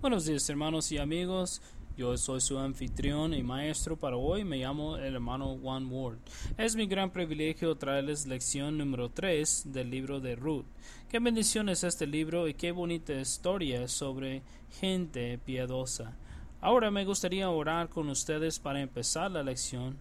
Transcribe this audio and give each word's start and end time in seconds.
Buenos 0.00 0.26
días 0.26 0.48
hermanos 0.48 0.92
y 0.92 0.98
amigos. 0.98 1.60
Yo 1.96 2.16
soy 2.16 2.40
su 2.40 2.56
anfitrión 2.56 3.34
y 3.34 3.42
maestro 3.42 3.96
para 3.96 4.16
hoy. 4.16 4.44
Me 4.44 4.58
llamo 4.58 4.96
el 4.96 5.14
hermano 5.14 5.58
Juan 5.60 5.90
Ward. 5.90 6.18
Es 6.56 6.76
mi 6.76 6.86
gran 6.86 7.10
privilegio 7.10 7.76
traerles 7.76 8.24
lección 8.24 8.78
número 8.78 9.10
3 9.10 9.72
del 9.72 9.90
libro 9.90 10.20
de 10.20 10.36
Ruth. 10.36 10.66
Qué 11.08 11.18
bendición 11.18 11.68
es 11.68 11.82
este 11.82 12.06
libro 12.06 12.46
y 12.46 12.54
qué 12.54 12.70
bonita 12.70 13.12
historia 13.12 13.88
sobre 13.88 14.42
gente 14.80 15.36
piadosa. 15.38 16.16
Ahora 16.60 16.92
me 16.92 17.04
gustaría 17.04 17.50
orar 17.50 17.88
con 17.88 18.08
ustedes 18.08 18.60
para 18.60 18.80
empezar 18.80 19.32
la 19.32 19.42
lección. 19.42 19.96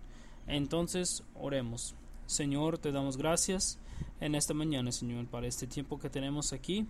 Entonces 0.45 1.23
oremos. 1.34 1.95
Señor, 2.27 2.77
te 2.77 2.91
damos 2.91 3.18
gracias 3.18 3.79
en 4.20 4.36
esta 4.36 4.54
mañana, 4.54 4.91
Señor, 4.91 5.25
para 5.25 5.48
este 5.48 5.66
tiempo 5.66 5.98
que 5.98 6.11
tenemos 6.11 6.54
aquí 6.54 6.86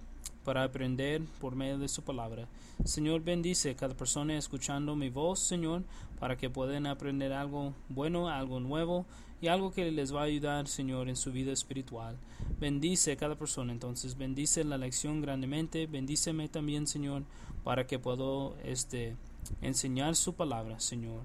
para 0.48 0.64
aprender 0.64 1.22
por 1.42 1.58
medio 1.58 1.78
de 1.78 1.90
su 1.90 2.04
palabra. 2.04 2.48
Señor, 2.86 3.22
bendice 3.22 3.76
cada 3.76 3.94
persona 3.94 4.38
escuchando 4.38 4.96
mi 4.96 5.10
voz, 5.10 5.42
Señor, 5.42 5.84
para 6.22 6.38
que 6.38 6.50
puedan 6.50 6.88
aprender 6.88 7.34
algo 7.34 7.74
bueno, 7.90 8.30
algo 8.30 8.62
nuevo 8.62 9.06
y 9.42 9.48
algo 9.48 9.74
que 9.74 9.92
les 9.92 10.16
va 10.16 10.22
a 10.22 10.24
ayudar, 10.24 10.70
Señor, 10.70 11.10
en 11.10 11.18
su 11.18 11.34
vida 11.34 11.52
espiritual. 11.52 12.16
Bendice 12.62 13.18
cada 13.18 13.36
persona, 13.36 13.74
entonces, 13.74 14.18
bendice 14.18 14.64
la 14.64 14.78
lección 14.78 15.22
grandemente, 15.22 15.86
bendíceme 15.86 16.48
también, 16.48 16.88
Señor, 16.88 17.24
para 17.66 17.86
que 17.86 18.00
puedo 18.00 18.56
este, 18.64 19.18
enseñar 19.62 20.16
su 20.16 20.34
palabra, 20.34 20.80
Señor, 20.80 21.24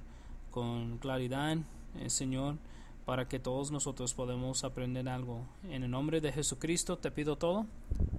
con 0.50 0.98
claridad, 0.98 1.58
eh, 2.00 2.10
Señor 2.10 2.56
para 3.04 3.28
que 3.28 3.40
todos 3.40 3.70
nosotros 3.70 4.14
podamos 4.14 4.64
aprender 4.64 5.08
algo. 5.08 5.44
En 5.68 5.82
el 5.82 5.90
nombre 5.90 6.20
de 6.20 6.32
Jesucristo 6.32 6.98
te 6.98 7.10
pido 7.10 7.36
todo. 7.36 7.66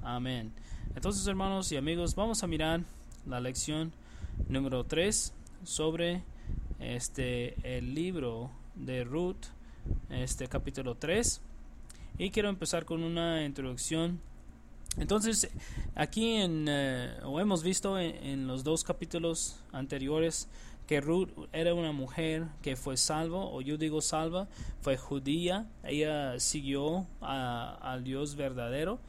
Amén. 0.04 0.52
Entonces, 0.96 1.26
hermanos 1.28 1.72
y 1.72 1.78
amigos, 1.78 2.14
vamos 2.14 2.44
a 2.44 2.48
mirar 2.48 2.82
la 3.26 3.40
lección 3.40 3.94
número 4.50 4.84
3 4.84 5.32
sobre 5.64 6.24
este 6.82 7.56
el 7.64 7.96
libro 7.96 8.52
de 8.76 9.06
Ruth, 9.06 9.46
este 10.10 10.50
capítulo 10.50 10.96
3. 10.96 11.40
Y 12.18 12.32
quiero 12.32 12.50
empezar 12.50 12.84
con 12.84 13.02
una 13.02 13.46
introducción. 13.46 14.20
Entonces, 14.98 15.50
aquí 15.96 16.36
en, 16.36 16.66
eh, 16.68 17.16
o 17.24 17.40
hemos 17.40 17.64
visto 17.64 17.98
en 17.98 18.46
los 18.46 18.66
dos 18.66 18.84
capítulos 18.84 19.58
anteriores 19.72 20.50
que 20.86 21.00
Ruth 21.00 21.30
era 21.54 21.74
una 21.74 21.94
mujer 21.94 22.48
que 22.62 22.76
fue 22.76 22.98
salvo, 22.98 23.54
o 23.54 23.62
yo 23.62 23.78
digo 23.78 24.02
salva, 24.02 24.50
fue 24.82 24.98
judía, 24.98 25.66
ella 25.84 26.40
siguió 26.42 27.08
al 27.22 28.04
Dios 28.04 28.36
verdadero, 28.36 29.00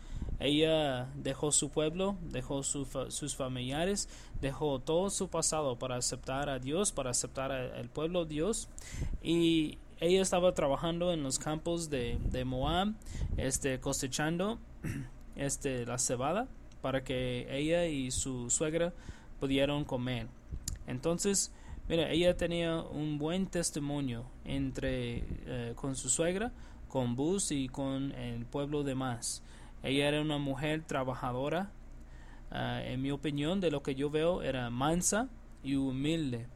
ella 0.41 1.09
dejó 1.17 1.53
su 1.53 1.71
pueblo, 1.71 2.17
dejó 2.23 2.63
sus 2.63 3.37
familiares, 3.37 4.09
dejó 4.41 4.79
todo 4.81 5.11
su 5.11 5.29
pasado 5.29 5.79
para 5.79 5.97
aceptar 5.97 6.49
a 6.49 6.59
Dios, 6.59 6.93
para 6.93 7.11
aceptar 7.11 7.53
al 7.53 7.89
pueblo 7.89 8.25
Dios, 8.25 8.69
y 9.23 9.79
ella 10.01 10.23
estaba 10.23 10.53
trabajando 10.53 11.13
en 11.13 11.23
los 11.23 11.39
campos 11.39 11.89
de, 11.91 12.19
de 12.31 12.45
Moab, 12.45 12.95
este, 13.37 13.81
cosechando 13.81 14.59
este, 15.37 15.87
la 15.87 15.99
cebada 15.99 16.49
para 16.83 17.05
que 17.05 17.47
ella 17.51 17.87
y 17.87 18.11
su 18.11 18.51
suegra 18.51 18.93
pudieran 19.41 19.85
comer. 19.85 20.27
Entonces, 20.87 21.53
Mira, 21.87 22.11
ella 22.11 22.35
tenía 22.35 22.81
un 22.81 23.19
buen 23.19 23.47
testimonio 23.47 24.25
entre 24.47 25.23
eh, 25.45 25.73
con 25.77 25.97
su 25.97 26.09
suegra, 26.09 26.51
con 26.89 27.15
Bus 27.15 27.51
y 27.51 27.69
con 27.69 28.13
el 28.13 28.47
pueblo 28.47 28.83
de 28.85 28.95
más. 28.95 29.43
Ella 29.85 30.09
era 30.09 30.23
una 30.23 30.39
mujer 30.39 30.83
trabajadora. 30.83 31.71
Ah, 32.51 32.81
en 32.83 33.03
mi 33.03 33.11
opinión, 33.11 33.61
de 33.61 33.71
lo 33.71 33.83
que 33.83 33.95
yo 33.95 34.11
veo, 34.11 34.43
era 34.43 34.71
mansa 34.71 35.29
y 35.63 35.77
humilde. 35.77 36.47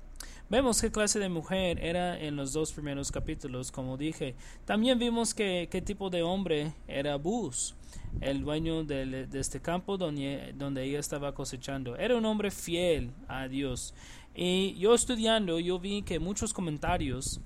Vemos 0.49 0.81
qué 0.81 0.91
clase 0.91 1.19
de 1.19 1.29
mujer 1.29 1.79
era 1.85 2.19
en 2.19 2.35
los 2.35 2.55
dos 2.55 2.73
primeros 2.73 3.13
capítulos, 3.13 3.71
como 3.71 3.99
dije. 3.99 4.35
También 4.65 4.99
vimos 4.99 5.35
que, 5.35 5.69
qué 5.71 5.83
tipo 5.83 6.09
de 6.09 6.23
hombre 6.23 6.73
era 6.87 7.17
Bus, 7.17 7.75
el 8.23 8.41
dueño 8.41 8.83
de, 8.83 9.29
este 9.35 9.61
campo 9.61 9.99
donde, 9.99 10.55
donde 10.57 10.85
ella 10.85 11.01
estaba 11.01 11.35
cosechando. 11.35 11.97
Era 11.97 12.17
un 12.17 12.25
hombre 12.25 12.51
fiel 12.51 13.11
a 13.29 13.47
Dios. 13.47 13.93
Y 14.35 14.75
yo 14.79 14.95
estudiando, 14.95 15.61
yo 15.61 15.79
vi 15.79 16.01
que 16.01 16.19
muchos 16.19 16.55
comentarios 16.55 17.43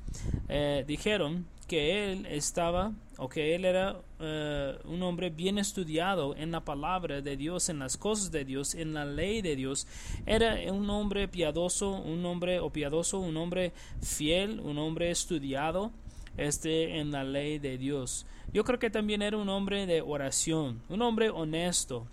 eh, 0.48 0.84
dijeron 0.87 1.47
que 1.72 2.12
él 2.12 2.27
estaba 2.27 2.93
o 3.16 3.31
que 3.31 3.55
él 3.55 3.65
era 3.65 3.97
eh, 4.21 4.78
un 4.84 5.03
hombre 5.03 5.31
bien 5.31 5.56
estudiado 5.56 6.37
en 6.37 6.50
la 6.50 6.60
palabra 6.60 7.22
de 7.22 7.34
Dios, 7.34 7.71
en 7.71 7.78
las 7.78 7.97
cosas 7.97 8.31
de 8.31 8.44
Dios, 8.44 8.75
en 8.75 8.93
la 8.93 9.06
ley 9.06 9.41
de 9.41 9.56
Dios. 9.56 9.87
Era 10.27 10.71
un 10.71 10.91
hombre 10.91 11.28
piadoso, 11.28 11.93
un 11.93 12.27
hombre 12.27 12.60
o 12.60 12.69
piadoso, 12.69 13.21
un 13.21 13.38
hombre 13.38 13.72
fiel, 14.03 14.60
un 14.60 14.77
hombre 14.77 15.10
estudiado 15.10 15.93
este 16.37 16.99
en 16.99 17.10
la 17.10 17.25
ley 17.25 17.59
de 17.59 17.78
Dios. 17.78 18.27
Yo 18.53 18.65
creo 18.65 18.78
que 18.78 18.91
también 18.91 19.22
era 19.22 19.39
un 19.39 19.49
hombre 19.49 19.87
de 19.87 20.03
oración, 20.03 20.83
un 20.91 21.00
hombre 21.00 21.31
honesto 21.31 22.06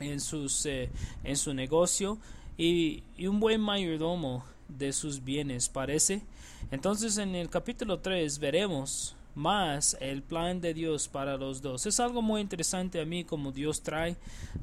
en 0.00 0.20
sus 0.20 0.66
eh, 0.66 0.90
en 1.24 1.38
su 1.38 1.54
negocio 1.54 2.18
y, 2.58 3.04
un 3.26 3.40
buen 3.40 3.62
mayordomo 3.62 4.44
de 4.78 4.92
sus 4.92 5.24
bienes, 5.24 5.68
parece. 5.68 6.22
Entonces 6.70 7.18
en 7.18 7.34
el 7.34 7.48
capítulo 7.48 7.98
3 8.00 8.38
veremos 8.38 9.16
más 9.34 9.96
el 10.00 10.22
plan 10.22 10.60
de 10.60 10.74
Dios 10.74 11.08
para 11.08 11.36
los 11.36 11.62
dos. 11.62 11.86
Es 11.86 12.00
algo 12.00 12.22
muy 12.22 12.40
interesante 12.40 13.00
a 13.00 13.04
mí 13.04 13.24
como 13.24 13.52
Dios 13.52 13.82
trae 13.82 14.16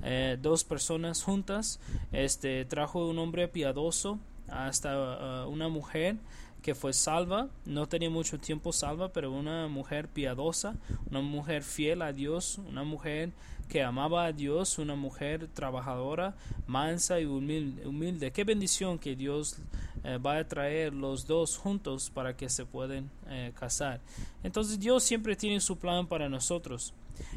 eh, 0.04 0.38
dos 0.42 0.64
personas 0.64 1.24
juntas. 1.24 1.80
Este 2.12 2.66
trajo 2.66 3.08
un 3.08 3.20
hombre 3.20 3.48
piadoso 3.48 4.20
hasta 4.48 5.46
uh, 5.46 5.50
una 5.50 5.70
mujer 5.70 6.18
que 6.62 6.76
fue 6.76 6.92
salva, 6.92 7.48
no 7.66 7.88
tenía 7.88 8.10
mucho 8.10 8.38
tiempo 8.38 8.74
salva, 8.74 9.10
pero 9.14 9.32
una 9.32 9.68
mujer 9.68 10.10
piadosa, 10.10 10.76
una 11.10 11.22
mujer 11.22 11.64
fiel 11.64 12.02
a 12.02 12.12
Dios, 12.12 12.60
una 12.68 12.84
mujer 12.84 13.32
que 13.70 13.84
amaba 13.84 14.26
a 14.26 14.34
Dios, 14.34 14.78
una 14.78 14.96
mujer 14.96 15.48
trabajadora, 15.54 16.36
mansa 16.68 17.20
y 17.20 17.26
humilde. 17.26 18.32
Qué 18.32 18.44
bendición 18.44 19.00
que 19.00 19.16
Dios 19.16 19.58
eh, 20.04 20.18
va 20.18 20.38
a 20.38 20.48
traer 20.48 20.94
los 20.94 21.28
dos 21.28 21.58
juntos 21.58 22.10
para 22.10 22.36
que 22.36 22.50
se 22.50 22.66
puedan 22.66 23.10
eh, 23.28 23.52
casar. 23.60 24.00
Entonces 24.44 24.80
Dios 24.80 25.04
siempre 25.04 25.36
tiene 25.36 25.60
su 25.60 25.78
plan 25.78 26.08
para 26.08 26.30
nosotros. 26.30 26.94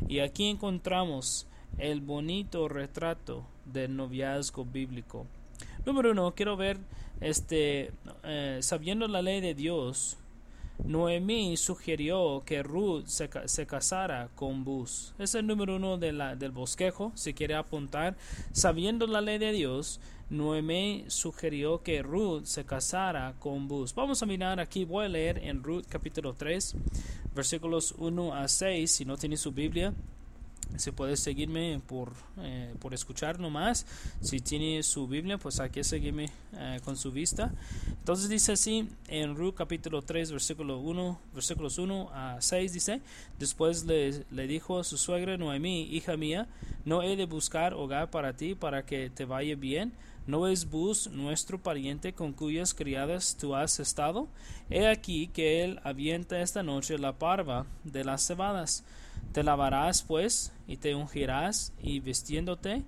Y 0.08 0.20
aquí 0.20 0.46
encontramos 0.48 1.46
el 1.78 2.00
bonito 2.00 2.68
retrato 2.68 3.44
del 3.64 3.96
noviazgo 3.96 4.64
bíblico. 4.64 5.26
Número 5.84 6.12
uno, 6.12 6.32
quiero 6.34 6.56
ver, 6.56 6.78
este, 7.20 7.92
eh, 8.24 8.58
sabiendo 8.60 9.08
la 9.08 9.22
ley 9.22 9.40
de 9.40 9.54
Dios, 9.54 10.18
Noemí 10.84 11.56
sugirió 11.56 12.42
que 12.44 12.62
Ruth 12.62 13.06
se, 13.06 13.28
se, 13.46 13.66
casara 13.66 14.28
con 14.34 14.64
Bus. 14.64 15.14
Es 15.18 15.34
el 15.34 15.46
número 15.46 15.76
uno 15.76 15.98
de 15.98 16.12
la, 16.12 16.34
del 16.34 16.50
bosquejo, 16.50 17.12
si 17.14 17.34
quiere 17.34 17.54
apuntar. 17.54 18.16
Sabiendo 18.52 19.06
la 19.06 19.20
ley 19.20 19.38
de 19.38 19.52
Dios, 19.52 20.00
Noemí 20.32 21.04
sugirió 21.08 21.82
que 21.82 22.02
Ruth 22.02 22.46
se 22.46 22.64
casara 22.64 23.34
con 23.38 23.68
Bus. 23.68 23.94
Vamos 23.94 24.22
a 24.22 24.26
mirar 24.26 24.60
aquí, 24.60 24.86
voy 24.86 25.04
a 25.04 25.08
leer 25.08 25.36
en 25.44 25.62
Ruth 25.62 25.84
capítulo 25.86 26.32
3, 26.32 26.74
versículos 27.34 27.94
1 27.98 28.34
a 28.34 28.48
6, 28.48 28.90
si 28.90 29.04
no 29.04 29.18
tiene 29.18 29.36
su 29.36 29.52
Biblia. 29.52 29.92
Se 30.76 30.90
puede 30.90 31.18
seguirme 31.18 31.82
por, 31.86 32.14
eh, 32.38 32.74
por 32.80 32.94
escuchar 32.94 33.38
nomás. 33.38 33.84
Si 34.22 34.40
tiene 34.40 34.82
su 34.82 35.06
Biblia, 35.06 35.36
pues 35.36 35.60
hay 35.60 35.68
que 35.68 35.84
seguirme 35.84 36.30
eh, 36.54 36.80
con 36.82 36.96
su 36.96 37.12
vista. 37.12 37.52
Entonces 37.90 38.30
dice 38.30 38.52
así 38.52 38.88
en 39.08 39.36
Ruth 39.36 39.52
capítulo 39.54 40.00
3, 40.00 40.32
versículo 40.32 40.78
1, 40.78 41.20
versículos 41.34 41.76
1 41.76 42.08
a 42.10 42.40
6 42.40 42.72
dice, 42.72 43.02
después 43.38 43.84
le, 43.84 44.24
le 44.30 44.46
dijo 44.46 44.78
a 44.78 44.84
su 44.84 44.96
suegra 44.96 45.36
Noemí, 45.36 45.82
hija 45.94 46.16
mía, 46.16 46.48
no 46.86 47.02
he 47.02 47.16
de 47.16 47.26
buscar 47.26 47.74
hogar 47.74 48.10
para 48.10 48.34
ti 48.34 48.54
para 48.54 48.86
que 48.86 49.10
te 49.10 49.26
vaya 49.26 49.56
bien. 49.56 49.92
¿No 50.24 50.46
es 50.46 50.70
Bus 50.70 51.10
nuestro 51.10 51.60
pariente 51.60 52.12
con 52.12 52.32
cuyas 52.32 52.74
criadas 52.74 53.36
tú 53.40 53.56
has 53.56 53.80
estado? 53.80 54.28
He 54.70 54.86
aquí 54.86 55.26
que 55.26 55.64
él 55.64 55.80
avienta 55.82 56.40
esta 56.40 56.62
noche 56.62 56.96
la 56.96 57.18
parva 57.18 57.66
de 57.82 58.04
las 58.04 58.24
cebadas. 58.24 58.84
Te 59.32 59.42
lavarás 59.42 60.02
pues 60.02 60.52
y 60.68 60.76
te 60.76 60.94
ungirás 60.94 61.72
y 61.82 61.98
vistiéndote 61.98 62.84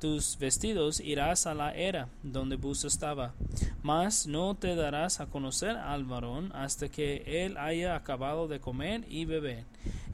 tus 0.00 0.38
vestidos 0.38 1.00
irás 1.00 1.46
a 1.46 1.54
la 1.54 1.74
era 1.74 2.08
donde 2.22 2.56
Bus 2.56 2.84
estaba. 2.84 3.34
Mas 3.82 4.26
no 4.26 4.54
te 4.54 4.74
darás 4.74 5.20
a 5.20 5.26
conocer 5.26 5.76
al 5.76 6.04
varón 6.04 6.52
hasta 6.54 6.88
que 6.88 7.44
él 7.44 7.58
haya 7.58 7.96
acabado 7.96 8.48
de 8.48 8.60
comer 8.60 9.04
y 9.10 9.26
beber. 9.26 9.64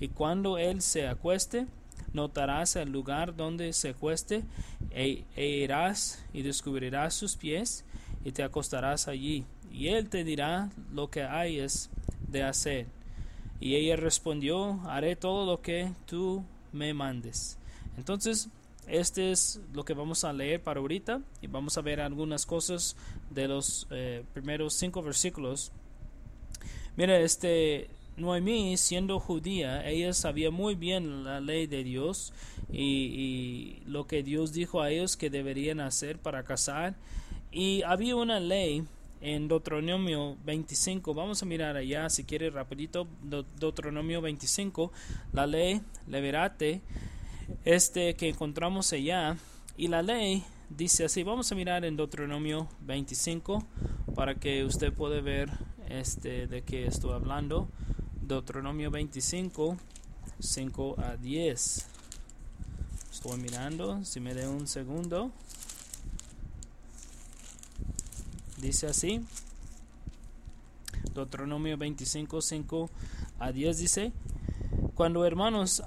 Y 0.01 0.09
cuando 0.09 0.59
él 0.59 0.83
se 0.83 1.07
acueste, 1.07 1.67
notarás 2.15 2.77
el 2.77 2.91
lugar 2.91 3.37
donde 3.37 3.73
se 3.73 3.91
acueste 3.91 4.45
e, 4.95 5.25
e 5.37 5.47
irás 5.47 6.25
y 6.33 6.43
descubrirás 6.43 7.15
sus 7.15 7.37
pies 7.37 7.85
y 8.25 8.33
te 8.33 8.43
acostarás 8.43 9.09
allí. 9.09 9.45
Y 9.71 9.89
él 9.89 10.09
te 10.09 10.25
dirá 10.25 10.71
lo 10.93 11.11
que 11.11 11.23
hayas 11.25 11.91
de 12.29 12.43
hacer 12.43 12.87
y 13.61 13.77
ella 13.77 13.97
respondió, 13.97 14.81
haré 14.87 15.17
todo 15.17 15.47
lo 15.47 15.63
que 15.63 15.91
tú 16.07 16.45
me 16.73 16.93
mandes. 16.93 17.57
Entonces, 17.97 18.49
este 18.87 19.31
es 19.31 19.61
lo 19.73 19.87
que 19.87 19.95
vamos 19.95 20.25
a 20.25 20.35
leer 20.35 20.63
para 20.63 20.81
ahorita 20.81 21.23
y 21.41 21.47
vamos 21.47 21.79
a 21.79 21.81
ver 21.81 22.01
algunas 22.01 22.45
cosas 22.45 22.95
de 23.31 23.49
los 23.49 23.87
eh, 23.91 24.23
primeros 24.35 24.75
cinco 24.75 25.03
versículos. 25.03 25.73
Mira, 26.97 27.19
este 27.19 27.89
Noemí, 28.17 28.77
siendo 28.77 29.19
judía, 29.19 29.89
ella 29.89 30.13
sabía 30.13 30.51
muy 30.51 30.77
bien 30.77 31.25
la 31.25 31.41
ley 31.41 31.67
de 31.67 31.83
Dios 31.83 32.33
y, 32.73 33.79
lo 33.87 34.07
que 34.07 34.23
Dios 34.23 34.53
dijo 34.53 34.81
a 34.81 34.91
ellos 34.91 35.17
que 35.17 35.31
deberían 35.31 35.81
hacer 35.81 36.19
para 36.19 36.45
casar. 36.45 36.95
Y 37.51 37.83
había 37.83 38.17
una 38.17 38.41
ley 38.41 38.85
en 39.21 39.49
Deuteronomio 39.49 40.37
25, 40.45 41.15
vamos 41.15 41.43
a 41.43 41.47
mirar 41.47 41.77
allá 41.77 42.09
si 42.11 42.25
quiere 42.25 42.51
rapidito, 42.51 43.07
Deuteronomio 43.59 44.21
25, 44.21 44.93
la 45.33 45.47
ley 45.47 45.81
Leverate, 46.07 46.83
este 47.65 48.15
que 48.15 48.29
encontramos 48.29 48.93
allá, 48.93 49.37
y 49.77 49.89
la 49.89 50.03
ley 50.03 50.45
dice 50.69 51.05
así, 51.05 51.23
vamos 51.23 51.51
a 51.51 51.55
mirar 51.55 51.85
en 51.85 51.97
Deuteronomio 51.97 52.69
25 52.83 53.65
para 54.15 54.37
que 54.37 54.65
usted 54.65 54.93
pueda 54.93 55.21
ver 55.21 55.51
este 55.89 56.47
de 56.47 56.63
qué 56.63 56.87
estoy 56.87 57.13
hablando. 57.13 57.69
Deuteronomio 58.27 58.91
25, 58.91 59.77
5 60.41 60.95
a 60.97 61.17
10. 61.17 61.87
Estoy 63.13 63.39
mirando, 63.39 64.03
si 64.03 64.19
me 64.19 64.33
dé 64.33 64.49
un 64.49 64.67
segundo. 64.67 65.31
Dice 68.57 68.87
así. 68.87 69.21
Deuteronomio 71.15 71.77
25, 71.77 72.41
5 72.41 72.91
a 73.41 73.53
10 73.53 73.79
dice, 73.79 74.13
Cuando 74.95 75.27
hermanos 75.27 75.83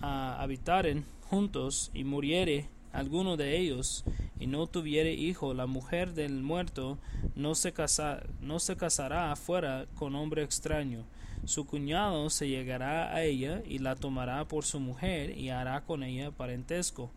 habitaren 0.00 1.04
juntos 1.30 1.92
y 1.94 2.02
muriere 2.02 2.68
alguno 2.92 3.36
de 3.36 3.56
ellos 3.56 4.04
y 4.40 4.48
no 4.48 4.66
tuviere 4.66 5.12
hijo, 5.12 5.54
la 5.54 5.66
mujer 5.66 6.14
del 6.14 6.42
muerto 6.42 6.98
no 7.36 7.54
se, 7.54 7.72
casa, 7.72 8.24
no 8.40 8.58
se 8.58 8.76
casará 8.76 9.30
afuera 9.30 9.86
con 9.94 10.16
hombre 10.16 10.42
extraño. 10.42 11.04
Su 11.48 11.64
cuñado 11.64 12.28
se 12.28 12.46
llegará 12.46 13.14
a 13.14 13.24
ella 13.24 13.62
y 13.66 13.78
la 13.78 13.96
tomará 13.96 14.44
por 14.46 14.66
su 14.66 14.80
mujer 14.80 15.30
y 15.30 15.48
hará 15.48 15.80
con 15.80 16.02
ella 16.02 16.30
parentesco. 16.30 17.10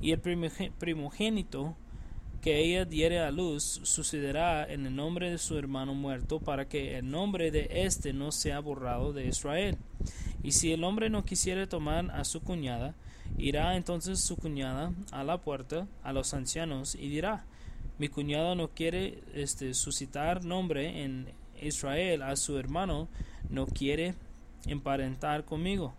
Y 0.00 0.10
el 0.10 0.18
primogénito 0.18 1.76
que 2.42 2.58
ella 2.58 2.84
diere 2.84 3.20
a 3.20 3.30
luz 3.30 3.62
sucederá 3.84 4.66
en 4.68 4.86
el 4.86 4.96
nombre 4.96 5.30
de 5.30 5.38
su 5.38 5.56
hermano 5.56 5.94
muerto 5.94 6.40
para 6.40 6.66
que 6.66 6.98
el 6.98 7.08
nombre 7.12 7.52
de 7.52 7.84
éste 7.84 8.12
no 8.12 8.32
sea 8.32 8.58
borrado 8.58 9.12
de 9.12 9.28
Israel. 9.28 9.78
Y 10.42 10.50
si 10.50 10.72
el 10.72 10.82
hombre 10.82 11.08
no 11.08 11.24
quisiere 11.24 11.68
tomar 11.68 12.10
a 12.10 12.24
su 12.24 12.40
cuñada, 12.40 12.96
irá 13.38 13.76
entonces 13.76 14.18
su 14.18 14.36
cuñada 14.36 14.92
a 15.12 15.22
la 15.22 15.38
puerta 15.38 15.86
a 16.02 16.12
los 16.12 16.34
ancianos 16.34 16.96
y 16.96 17.08
dirá, 17.08 17.44
mi 18.00 18.08
cuñado 18.08 18.56
no 18.56 18.66
quiere 18.66 19.22
este, 19.32 19.74
suscitar 19.74 20.44
nombre 20.44 21.04
en 21.04 21.38
Israel 21.62 22.22
a 22.22 22.36
su 22.36 22.58
hermano, 22.58 23.08
no 23.48 23.66
quiere 23.66 24.14
emparentar 24.66 25.44
conmigo. 25.44 25.94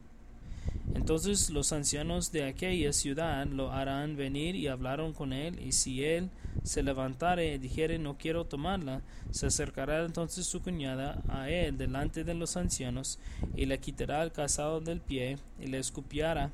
Entonces 0.94 1.50
los 1.50 1.72
ancianos 1.72 2.32
de 2.32 2.44
aquella 2.46 2.94
ciudad 2.94 3.48
lo 3.48 3.72
harán 3.72 4.16
venir 4.16 4.56
y 4.56 4.68
hablaron 4.68 5.14
con 5.14 5.34
él, 5.34 5.60
y 5.60 5.72
si 5.72 6.04
él 6.04 6.30
se 6.64 6.84
levantare 6.84 7.56
y 7.56 7.58
dijere 7.58 7.98
no 7.98 8.18
quiero 8.18 8.46
tomarla, 8.46 9.02
se 9.32 9.48
acercará 9.48 10.06
entonces 10.06 10.46
su 10.46 10.62
cuñada 10.62 11.22
a 11.30 11.50
él 11.50 11.78
delante 11.78 12.24
de 12.24 12.34
los 12.34 12.58
ancianos, 12.58 13.20
y 13.56 13.66
le 13.66 13.80
quitará 13.80 14.22
el 14.24 14.32
casado 14.32 14.82
del 14.82 15.00
pie, 15.00 15.38
y 15.60 15.68
le 15.68 15.80
escupiará, 15.80 16.52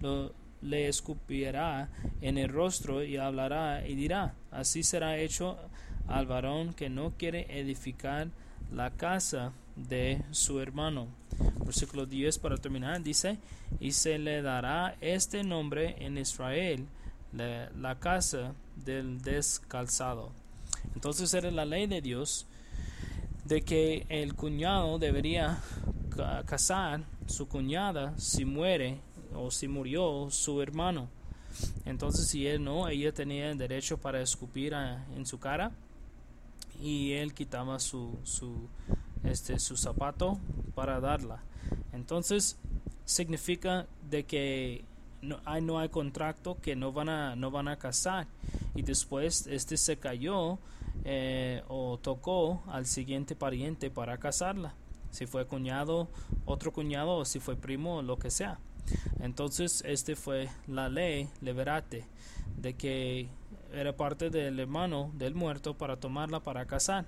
lo, 0.00 0.32
le 0.62 0.88
escupirá 0.88 1.90
en 2.22 2.38
el 2.38 2.48
rostro, 2.48 3.04
y 3.04 3.18
hablará, 3.18 3.86
y 3.86 3.94
dirá, 3.94 4.34
así 4.50 4.82
será 4.82 5.18
hecho 5.18 5.58
al 6.10 6.26
varón 6.26 6.74
que 6.74 6.90
no 6.90 7.12
quiere 7.16 7.46
edificar 7.58 8.28
la 8.72 8.90
casa 8.90 9.52
de 9.76 10.22
su 10.30 10.60
hermano. 10.60 11.08
Versículo 11.64 12.04
10 12.06 12.38
para 12.38 12.56
terminar 12.56 13.02
dice, 13.02 13.38
y 13.78 13.92
se 13.92 14.18
le 14.18 14.42
dará 14.42 14.96
este 15.00 15.42
nombre 15.44 15.96
en 16.04 16.18
Israel, 16.18 16.86
la, 17.32 17.94
casa 18.00 18.54
del 18.84 19.22
descalzado. 19.22 20.32
Entonces 20.94 21.32
era 21.32 21.50
la 21.50 21.64
ley 21.64 21.86
de 21.86 22.00
Dios 22.00 22.46
de 23.44 23.62
que 23.62 24.06
el 24.08 24.34
cuñado 24.34 24.98
debería 24.98 25.62
casar 26.46 27.02
su 27.26 27.48
cuñada 27.48 28.18
si 28.18 28.44
muere 28.44 29.00
o 29.34 29.50
si 29.50 29.68
murió 29.68 30.28
su 30.30 30.60
hermano. 30.60 31.08
Entonces 31.84 32.28
si 32.28 32.46
él 32.46 32.64
no, 32.64 32.88
ella 32.88 33.12
tenía 33.12 33.50
el 33.50 33.58
derecho 33.58 33.98
para 33.98 34.20
escupir 34.20 34.74
en 34.74 35.24
su 35.24 35.38
cara 35.38 35.70
y 36.80 37.12
él 37.12 37.34
quitaba 37.34 37.78
su, 37.78 38.18
su 38.22 38.68
este, 39.24 39.58
su 39.58 39.76
zapato 39.76 40.38
para 40.74 41.00
darla. 41.00 41.42
Entonces 41.92 42.58
significa 43.04 43.86
de 44.08 44.24
que 44.24 44.84
no 45.22 45.40
hay, 45.44 45.60
no 45.60 45.78
hay 45.78 45.88
contrato 45.90 46.58
que 46.60 46.76
no 46.76 46.92
van 46.92 47.08
a 47.08 47.36
no 47.36 47.50
van 47.50 47.68
a 47.68 47.76
casar. 47.76 48.26
Y 48.74 48.82
después 48.82 49.46
este 49.46 49.76
se 49.76 49.98
cayó 49.98 50.58
eh, 51.04 51.62
o 51.68 51.98
tocó 51.98 52.62
al 52.66 52.86
siguiente 52.86 53.36
pariente 53.36 53.90
para 53.90 54.18
casarla. 54.18 54.74
Si 55.10 55.26
fue 55.26 55.46
cuñado 55.46 56.08
otro 56.44 56.72
cuñado 56.72 57.16
o 57.16 57.24
si 57.24 57.40
fue 57.40 57.56
primo 57.56 58.02
lo 58.02 58.18
que 58.18 58.30
sea. 58.30 58.58
Entonces 59.20 59.82
este 59.86 60.16
fue 60.16 60.48
la 60.66 60.88
ley 60.88 61.28
leverate 61.40 62.06
de 62.56 62.74
que 62.74 63.28
era 63.74 63.96
parte 63.96 64.30
del 64.30 64.58
hermano 64.58 65.10
del 65.14 65.34
muerto 65.34 65.74
para 65.74 65.96
tomarla 65.96 66.40
para 66.40 66.66
casar 66.66 67.06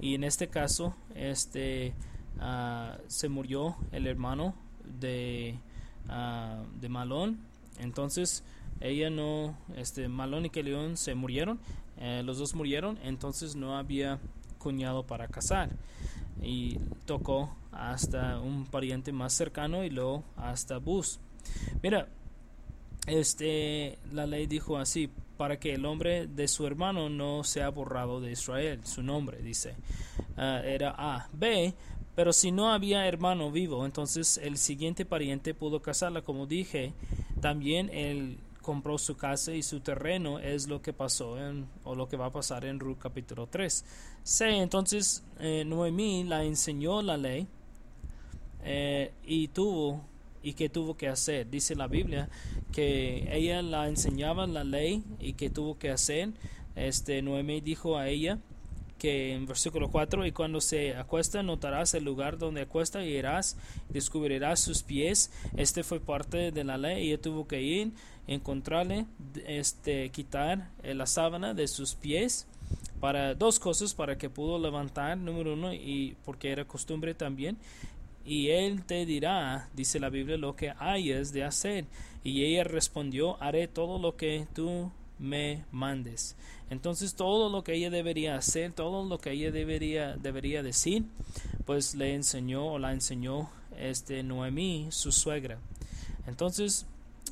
y 0.00 0.14
en 0.14 0.24
este 0.24 0.48
caso 0.48 0.94
este 1.14 1.94
uh, 2.38 2.96
se 3.06 3.28
murió 3.28 3.76
el 3.92 4.06
hermano 4.06 4.54
de, 5.00 5.58
uh, 6.08 6.80
de 6.80 6.88
Malón. 6.88 7.38
Entonces 7.78 8.44
ella 8.80 9.10
no 9.10 9.56
este 9.76 10.08
Malón 10.08 10.46
y 10.46 10.50
Keleón 10.50 10.96
se 10.96 11.14
murieron 11.14 11.60
eh, 11.98 12.22
los 12.24 12.38
dos 12.38 12.54
murieron 12.54 12.98
entonces 13.02 13.54
no 13.54 13.76
había 13.76 14.18
cuñado 14.58 15.04
para 15.06 15.28
casar 15.28 15.70
y 16.42 16.78
tocó 17.06 17.54
hasta 17.70 18.40
un 18.40 18.66
pariente 18.66 19.12
más 19.12 19.32
cercano 19.32 19.84
y 19.84 19.90
luego 19.90 20.24
hasta 20.36 20.78
Bus. 20.78 21.20
Mira 21.82 22.08
este 23.06 23.98
la 24.12 24.26
ley 24.26 24.46
dijo 24.46 24.78
así 24.78 25.10
para 25.42 25.58
que 25.58 25.74
el 25.74 25.82
nombre 25.82 26.28
de 26.28 26.46
su 26.46 26.68
hermano 26.68 27.08
no 27.08 27.42
sea 27.42 27.68
borrado 27.70 28.20
de 28.20 28.30
Israel. 28.30 28.78
Su 28.84 29.02
nombre, 29.02 29.42
dice, 29.42 29.74
ah, 30.36 30.62
era 30.64 30.94
A. 30.96 31.26
B. 31.32 31.74
Pero 32.14 32.32
si 32.32 32.52
no 32.52 32.70
había 32.70 33.08
hermano 33.08 33.50
vivo, 33.50 33.84
entonces 33.84 34.38
el 34.38 34.56
siguiente 34.56 35.04
pariente 35.04 35.52
pudo 35.52 35.82
casarla. 35.82 36.22
Como 36.22 36.46
dije, 36.46 36.92
también 37.40 37.90
él 37.92 38.38
compró 38.60 38.98
su 38.98 39.16
casa 39.16 39.52
y 39.52 39.64
su 39.64 39.80
terreno 39.80 40.38
es 40.38 40.68
lo 40.68 40.80
que 40.80 40.92
pasó 40.92 41.36
en, 41.44 41.66
o 41.82 41.96
lo 41.96 42.08
que 42.08 42.16
va 42.16 42.26
a 42.26 42.30
pasar 42.30 42.64
en 42.64 42.78
Ruth 42.78 42.98
capítulo 43.00 43.48
3. 43.48 43.84
C. 44.22 44.48
Entonces 44.58 45.24
eh, 45.40 45.64
Noemí 45.66 46.22
la 46.22 46.44
enseñó 46.44 47.02
la 47.02 47.16
ley 47.16 47.48
eh, 48.62 49.12
y 49.24 49.48
tuvo 49.48 50.04
y 50.42 50.54
qué 50.54 50.68
tuvo 50.68 50.96
que 50.96 51.08
hacer. 51.08 51.48
Dice 51.50 51.74
la 51.74 51.86
Biblia 51.86 52.28
que 52.72 53.28
ella 53.32 53.62
la 53.62 53.88
enseñaba 53.88 54.46
la 54.46 54.64
ley 54.64 55.02
y 55.20 55.34
que 55.34 55.50
tuvo 55.50 55.78
que 55.78 55.90
hacer. 55.90 56.30
Este 56.74 57.22
Noemi 57.22 57.60
dijo 57.60 57.98
a 57.98 58.08
ella 58.08 58.38
que 59.02 59.34
en 59.34 59.46
versículo 59.46 59.90
4 59.90 60.26
y 60.26 60.32
cuando 60.32 60.60
se 60.60 60.94
acuesta 60.94 61.42
notarás 61.42 61.92
el 61.94 62.04
lugar 62.04 62.38
donde 62.38 62.60
acuesta 62.62 63.04
y 63.04 63.08
irás 63.08 63.56
descubrirás 63.88 64.60
sus 64.60 64.84
pies 64.84 65.32
este 65.56 65.82
fue 65.82 65.98
parte 65.98 66.52
de 66.52 66.62
la 66.62 66.78
ley 66.78 67.08
ella 67.08 67.20
tuvo 67.20 67.48
que 67.48 67.60
ir 67.60 67.90
encontrarle 68.28 69.06
este 69.44 70.08
quitar 70.10 70.70
la 70.84 71.06
sábana 71.06 71.52
de 71.52 71.66
sus 71.66 71.96
pies 71.96 72.46
para 73.00 73.34
dos 73.34 73.58
cosas 73.58 73.92
para 73.92 74.16
que 74.16 74.30
pudo 74.30 74.60
levantar 74.60 75.18
número 75.18 75.54
uno 75.54 75.74
y 75.74 76.16
porque 76.24 76.52
era 76.52 76.64
costumbre 76.64 77.12
también 77.12 77.58
y 78.24 78.48
él 78.48 78.84
te 78.84 79.06
dirá, 79.06 79.68
dice 79.74 80.00
la 80.00 80.08
Biblia, 80.08 80.36
lo 80.36 80.54
que 80.56 80.72
hayas 80.78 81.32
de 81.32 81.44
hacer. 81.44 81.86
Y 82.24 82.44
ella 82.44 82.64
respondió, 82.64 83.42
haré 83.42 83.68
todo 83.68 83.98
lo 83.98 84.16
que 84.16 84.46
tú 84.54 84.90
me 85.18 85.64
mandes. 85.70 86.36
Entonces 86.70 87.14
todo 87.14 87.50
lo 87.50 87.64
que 87.64 87.74
ella 87.74 87.90
debería 87.90 88.36
hacer, 88.36 88.72
todo 88.72 89.04
lo 89.04 89.18
que 89.18 89.32
ella 89.32 89.50
debería, 89.50 90.16
debería 90.16 90.62
decir, 90.62 91.04
pues 91.66 91.94
le 91.94 92.14
enseñó 92.14 92.66
o 92.72 92.78
la 92.78 92.92
enseñó 92.92 93.50
este 93.78 94.22
Noemí, 94.22 94.88
su 94.90 95.12
suegra. 95.12 95.58
Entonces, 96.26 96.86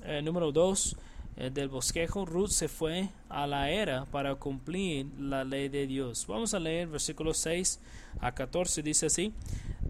eh, 0.04 0.20
número 0.23 0.52
dos, 0.52 0.97
eh, 1.37 1.50
del 1.50 1.68
bosquejo, 1.68 2.26
Ruth 2.26 2.50
se 2.50 2.68
fue 2.68 3.09
a 3.28 3.47
la 3.47 3.70
era 3.70 4.04
para 4.04 4.35
cumplir 4.35 5.06
la 5.18 5.44
ley 5.44 5.68
de 5.68 5.87
Dios. 5.87 6.26
Vamos 6.26 6.52
a 6.52 6.59
leer 6.59 6.88
versículos 6.88 7.38
6 7.38 7.80
a 8.20 8.32
14, 8.32 8.82
dice 8.82 9.06
así. 9.06 9.32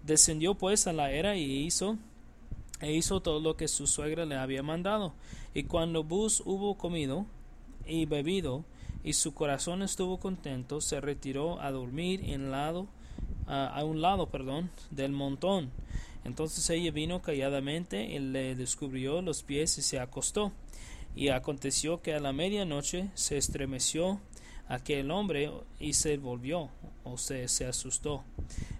Descendió 0.03 0.55
pues 0.55 0.87
a 0.87 0.93
la 0.93 1.11
era 1.11 1.35
y 1.35 1.65
hizo 1.65 1.97
e 2.79 2.93
hizo 2.93 3.21
todo 3.21 3.39
lo 3.39 3.55
que 3.55 3.67
su 3.67 3.87
suegra 3.87 4.25
le 4.25 4.35
había 4.35 4.63
mandado. 4.63 5.13
Y 5.53 5.63
cuando 5.63 6.03
Bus 6.03 6.41
hubo 6.45 6.77
comido 6.77 7.25
y 7.85 8.05
bebido, 8.05 8.65
y 9.03 9.13
su 9.13 9.33
corazón 9.33 9.81
estuvo 9.81 10.19
contento, 10.19 10.81
se 10.81 11.01
retiró 11.01 11.59
a 11.61 11.71
dormir 11.71 12.21
en 12.25 12.51
lado, 12.51 12.87
a 13.47 13.83
un 13.83 14.01
lado 14.01 14.29
perdón, 14.29 14.69
del 14.91 15.11
montón. 15.11 15.71
Entonces 16.23 16.69
ella 16.69 16.91
vino 16.91 17.21
calladamente 17.21 18.03
y 18.03 18.19
le 18.19 18.55
descubrió 18.55 19.21
los 19.21 19.43
pies 19.43 19.77
y 19.77 19.81
se 19.81 19.99
acostó. 19.99 20.51
Y 21.15 21.29
aconteció 21.29 22.01
que 22.01 22.13
a 22.13 22.19
la 22.19 22.31
medianoche 22.31 23.09
se 23.15 23.37
estremeció 23.37 24.21
aquel 24.71 25.11
hombre 25.11 25.51
y 25.79 25.93
se 25.93 26.17
volvió 26.17 26.69
o 27.03 27.17
se, 27.17 27.47
se 27.49 27.65
asustó. 27.65 28.23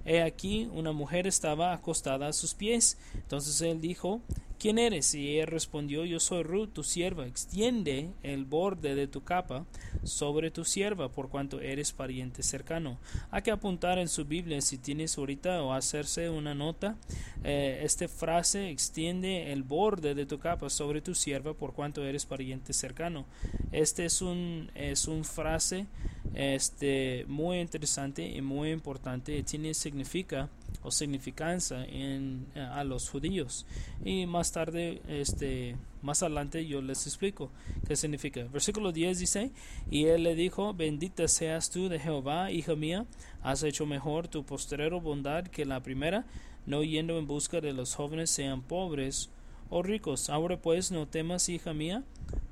He 0.05 0.21
aquí 0.21 0.69
una 0.73 0.93
mujer 0.93 1.27
estaba 1.27 1.73
acostada 1.73 2.27
a 2.27 2.33
sus 2.33 2.53
pies. 2.53 2.97
Entonces 3.13 3.61
él 3.61 3.81
dijo, 3.81 4.21
¿Quién 4.61 4.77
eres? 4.77 5.15
Y 5.15 5.27
ella 5.27 5.47
respondió, 5.47 6.05
Yo 6.05 6.19
soy 6.19 6.43
Ruth, 6.43 6.69
tu 6.71 6.83
sierva. 6.83 7.25
Extiende 7.25 8.11
el 8.21 8.45
borde 8.45 8.93
de 8.93 9.07
tu 9.07 9.23
capa 9.23 9.65
sobre 10.03 10.51
tu 10.51 10.65
sierva, 10.65 11.09
por 11.09 11.29
cuanto 11.29 11.59
eres 11.61 11.91
pariente 11.91 12.43
cercano. 12.43 12.99
Hay 13.31 13.41
que 13.41 13.49
apuntar 13.49 13.97
en 13.97 14.07
su 14.07 14.23
Biblia, 14.23 14.61
si 14.61 14.77
tienes 14.77 15.17
ahorita, 15.17 15.63
o 15.63 15.73
hacerse 15.73 16.29
una 16.29 16.53
nota. 16.53 16.95
Eh, 17.43 17.81
esta 17.81 18.07
frase, 18.07 18.69
extiende 18.69 19.51
el 19.51 19.63
borde 19.63 20.13
de 20.13 20.27
tu 20.27 20.37
capa 20.37 20.69
sobre 20.69 21.01
tu 21.01 21.15
sierva, 21.15 21.55
por 21.55 21.73
cuanto 21.73 22.05
eres 22.05 22.27
pariente 22.27 22.71
cercano. 22.71 23.25
Este 23.71 24.05
es 24.05 24.21
un, 24.21 24.69
es 24.75 25.07
un 25.07 25.25
frase 25.25 25.87
este, 26.35 27.25
muy 27.27 27.59
interesante 27.59 28.29
y 28.29 28.41
muy 28.41 28.69
importante. 28.69 29.41
Tiene 29.41 29.73
significa 29.73 30.49
o 30.83 30.91
significancia 30.91 31.85
en, 31.85 32.47
eh, 32.55 32.59
a 32.59 32.83
los 32.83 33.09
judíos. 33.09 33.65
Y 34.03 34.25
más 34.25 34.51
tarde, 34.51 35.01
este, 35.07 35.75
más 36.01 36.23
adelante 36.23 36.65
yo 36.65 36.81
les 36.81 37.05
explico 37.05 37.49
qué 37.87 37.95
significa. 37.95 38.43
Versículo 38.45 38.91
10 38.91 39.19
dice, 39.19 39.51
y 39.89 40.05
él 40.05 40.23
le 40.23 40.35
dijo, 40.35 40.73
bendita 40.73 41.27
seas 41.27 41.69
tú 41.69 41.89
de 41.89 41.99
Jehová, 41.99 42.51
hija 42.51 42.75
mía, 42.75 43.05
has 43.43 43.63
hecho 43.63 43.85
mejor 43.85 44.27
tu 44.27 44.43
postrero 44.43 45.01
bondad 45.01 45.45
que 45.47 45.65
la 45.65 45.81
primera, 45.81 46.25
no 46.65 46.83
yendo 46.83 47.17
en 47.17 47.27
busca 47.27 47.61
de 47.61 47.73
los 47.73 47.95
jóvenes 47.95 48.29
sean 48.29 48.61
pobres 48.61 49.29
o 49.69 49.83
ricos. 49.83 50.29
Ahora 50.29 50.57
pues 50.57 50.91
no 50.91 51.07
temas, 51.07 51.49
hija 51.49 51.73
mía, 51.73 52.03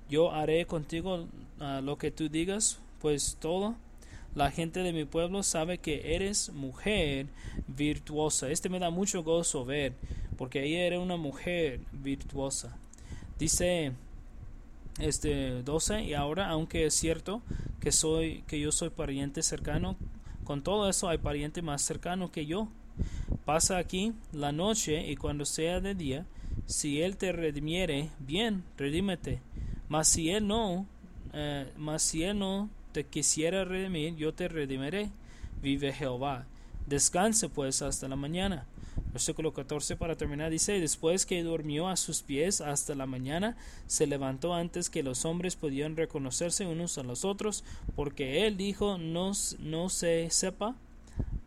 yo 0.09 0.31
haré 0.31 0.65
contigo 0.65 1.27
ah, 1.59 1.81
lo 1.83 1.97
que 1.97 2.11
tú 2.11 2.29
digas, 2.29 2.79
pues 2.99 3.37
todo 3.39 3.75
la 4.35 4.51
gente 4.51 4.81
de 4.81 4.93
mi 4.93 5.05
pueblo 5.05 5.43
sabe 5.43 5.79
que 5.79 6.15
eres 6.15 6.51
mujer 6.53 7.27
virtuosa. 7.67 8.49
Este 8.49 8.69
me 8.69 8.79
da 8.79 8.89
mucho 8.89 9.23
gozo 9.23 9.65
ver, 9.65 9.93
porque 10.37 10.63
ella 10.63 10.85
era 10.85 10.99
una 10.99 11.17
mujer 11.17 11.81
virtuosa. 11.91 12.77
Dice 13.37 13.93
este 14.99 15.63
12 15.63 16.03
y 16.03 16.13
ahora 16.13 16.49
aunque 16.49 16.85
es 16.85 16.93
cierto 16.93 17.41
que 17.79 17.91
soy 17.91 18.43
que 18.47 18.59
yo 18.59 18.71
soy 18.71 18.89
pariente 18.89 19.41
cercano, 19.41 19.95
con 20.43 20.61
todo 20.61 20.89
eso 20.89 21.09
hay 21.09 21.17
pariente 21.17 21.61
más 21.61 21.81
cercano 21.81 22.31
que 22.31 22.45
yo. 22.45 22.67
Pasa 23.45 23.77
aquí 23.77 24.13
la 24.33 24.51
noche 24.51 25.09
y 25.09 25.15
cuando 25.15 25.45
sea 25.45 25.79
de 25.79 25.95
día, 25.95 26.25
si 26.65 27.01
él 27.01 27.17
te 27.17 27.31
redimiere, 27.31 28.09
bien, 28.19 28.63
redímete. 28.77 29.41
Mas 29.87 30.07
si 30.07 30.29
él 30.29 30.47
no, 30.47 30.85
eh, 31.33 31.71
mas 31.77 32.03
si 32.03 32.23
él 32.23 32.37
no 32.37 32.69
quisiera 33.05 33.65
redimir, 33.65 34.15
yo 34.15 34.33
te 34.33 34.47
redimiré, 34.47 35.09
vive 35.61 35.93
Jehová. 35.93 36.45
Descanse 36.87 37.49
pues 37.49 37.81
hasta 37.81 38.07
la 38.07 38.15
mañana. 38.15 38.65
Versículo 39.13 39.53
14 39.53 39.95
para 39.95 40.15
terminar 40.15 40.51
dice, 40.51 40.79
después 40.79 41.25
que 41.25 41.43
durmió 41.43 41.87
a 41.87 41.95
sus 41.95 42.21
pies 42.21 42.61
hasta 42.61 42.95
la 42.95 43.05
mañana, 43.05 43.55
se 43.87 44.07
levantó 44.07 44.53
antes 44.53 44.89
que 44.89 45.03
los 45.03 45.25
hombres 45.25 45.55
pudieran 45.55 45.95
reconocerse 45.95 46.65
unos 46.65 46.97
a 46.97 47.03
los 47.03 47.25
otros, 47.25 47.63
porque 47.95 48.45
él 48.45 48.57
dijo, 48.57 48.97
no, 48.97 49.31
no 49.59 49.89
se 49.89 50.29
sepa, 50.29 50.75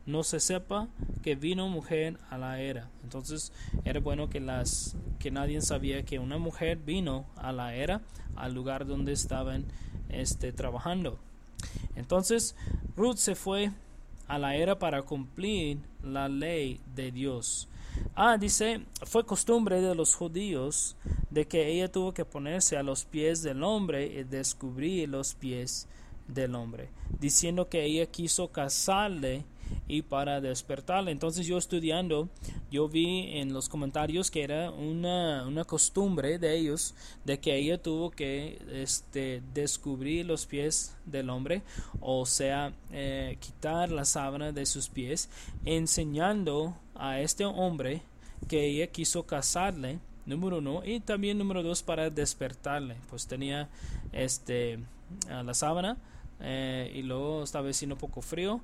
no 0.07 0.25
se 0.25 0.41
sepa 0.41 0.89
que 1.23 1.37
vino 1.37 1.69
mujer 1.69 2.19
a 2.31 2.39
la 2.39 2.61
era. 2.61 2.89
Entonces 3.05 3.53
era 3.85 4.01
bueno 4.01 4.29
que 4.29 4.41
las 4.41 4.97
que 5.19 5.31
nadie 5.31 5.61
sabía 5.61 6.05
que 6.05 6.19
una 6.19 6.39
mujer 6.39 6.79
vino 6.79 7.27
a 7.37 7.53
la 7.53 7.75
era, 7.75 8.01
al 8.35 8.55
lugar 8.55 8.87
donde 8.87 9.13
estaban 9.13 9.67
este, 10.09 10.53
trabajando. 10.53 11.19
Entonces 11.97 12.55
Ruth 12.97 13.17
se 13.17 13.35
fue 13.35 13.71
a 14.29 14.39
la 14.39 14.57
era 14.57 14.79
para 14.79 15.03
cumplir 15.03 15.79
la 16.03 16.29
ley 16.29 16.81
de 16.95 17.13
Dios. 17.13 17.69
Ah, 18.15 18.39
dice, 18.39 18.81
fue 19.05 19.27
costumbre 19.27 19.81
de 19.81 19.95
los 19.95 20.15
judíos 20.15 20.97
de 21.31 21.47
que 21.47 21.69
ella 21.69 21.91
tuvo 21.91 22.13
que 22.13 22.25
ponerse 22.25 22.77
a 22.77 22.83
los 22.83 23.05
pies 23.05 23.43
del 23.43 23.63
hombre 23.63 24.07
y 24.07 24.25
descubrir 24.25 25.09
los 25.09 25.35
pies 25.35 25.87
del 26.29 26.55
hombre, 26.55 26.89
diciendo 27.21 27.69
que 27.69 27.85
ella 27.85 28.07
quiso 28.07 28.49
casarle 28.49 29.45
y 29.89 30.03
para 30.03 30.41
despertarle. 30.41 31.11
Entonces 31.11 31.47
yo 31.47 31.59
estudiando, 31.59 32.29
yo 32.71 32.89
vi 32.89 33.39
en 33.39 33.53
los 33.53 33.69
comentarios 33.69 34.31
que 34.31 34.43
era 34.43 34.71
una, 34.71 35.47
una 35.47 35.65
costumbre 35.65 36.39
de 36.39 36.57
ellos 36.57 36.95
de 37.25 37.39
que 37.39 37.57
ella 37.57 37.81
tuvo 37.81 38.11
que 38.11 38.59
este, 38.73 39.43
descubrir 39.55 40.27
los 40.27 40.47
pies 40.47 40.97
del 41.05 41.31
hombre, 41.31 41.63
o 42.01 42.27
sea, 42.27 42.73
eh, 42.93 43.37
quitar 43.41 43.91
la 43.91 44.05
sábana 44.05 44.53
de 44.53 44.67
sus 44.67 44.89
pies, 44.89 45.29
enseñando 45.65 46.77
a 46.95 47.21
este 47.21 47.45
hombre 47.45 48.03
que 48.49 48.67
ella 48.67 48.87
quiso 48.87 49.25
casarle 49.25 49.99
número 50.27 50.59
uno 50.59 50.83
y 50.85 51.01
también 51.01 51.39
número 51.39 51.63
dos 51.63 51.83
para 51.83 52.11
despertarle 52.11 52.97
pues 53.11 53.27
tenía 53.27 53.69
este 54.13 54.79
la 55.29 55.55
sábana 55.55 55.97
eh, 56.45 56.91
y 56.93 57.03
luego 57.03 57.45
estaba 57.45 57.69
haciendo 57.69 57.97
poco 57.97 58.21
frío 58.21 58.61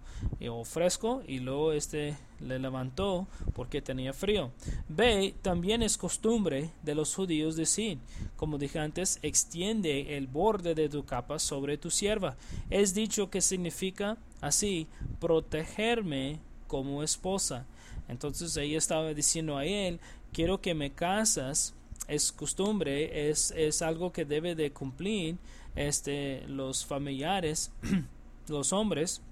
o 0.50 0.64
fresco 0.64 1.22
y 1.26 1.38
luego 1.38 1.72
este 1.72 2.16
le 2.40 2.58
levantó 2.58 3.28
porque 3.54 3.80
tenía 3.80 4.12
frío. 4.12 4.50
B 4.88 5.34
también 5.42 5.82
es 5.82 5.96
costumbre 5.96 6.70
de 6.82 6.94
los 6.96 7.14
judíos 7.14 7.54
decir, 7.54 7.98
como 8.36 8.58
dije 8.58 8.80
antes, 8.80 9.20
extiende 9.22 10.16
el 10.16 10.26
borde 10.26 10.74
de 10.74 10.88
tu 10.88 11.04
capa 11.04 11.38
sobre 11.38 11.78
tu 11.78 11.90
sierva. 11.90 12.36
Es 12.68 12.94
dicho 12.94 13.30
que 13.30 13.40
significa 13.40 14.18
así, 14.40 14.88
protegerme 15.20 16.40
como 16.66 17.02
esposa. 17.04 17.64
Entonces 18.08 18.56
ella 18.56 18.78
estaba 18.78 19.14
diciendo 19.14 19.56
a 19.56 19.64
él, 19.64 20.00
quiero 20.32 20.60
que 20.60 20.74
me 20.74 20.92
casas, 20.92 21.74
es 22.08 22.32
costumbre, 22.32 23.30
es, 23.30 23.52
es 23.52 23.82
algo 23.82 24.12
que 24.12 24.24
debe 24.24 24.54
de 24.54 24.72
cumplir 24.72 25.36
este, 25.78 26.42
los 26.48 26.84
familiares, 26.84 27.70
los 28.48 28.72
hombres, 28.72 29.22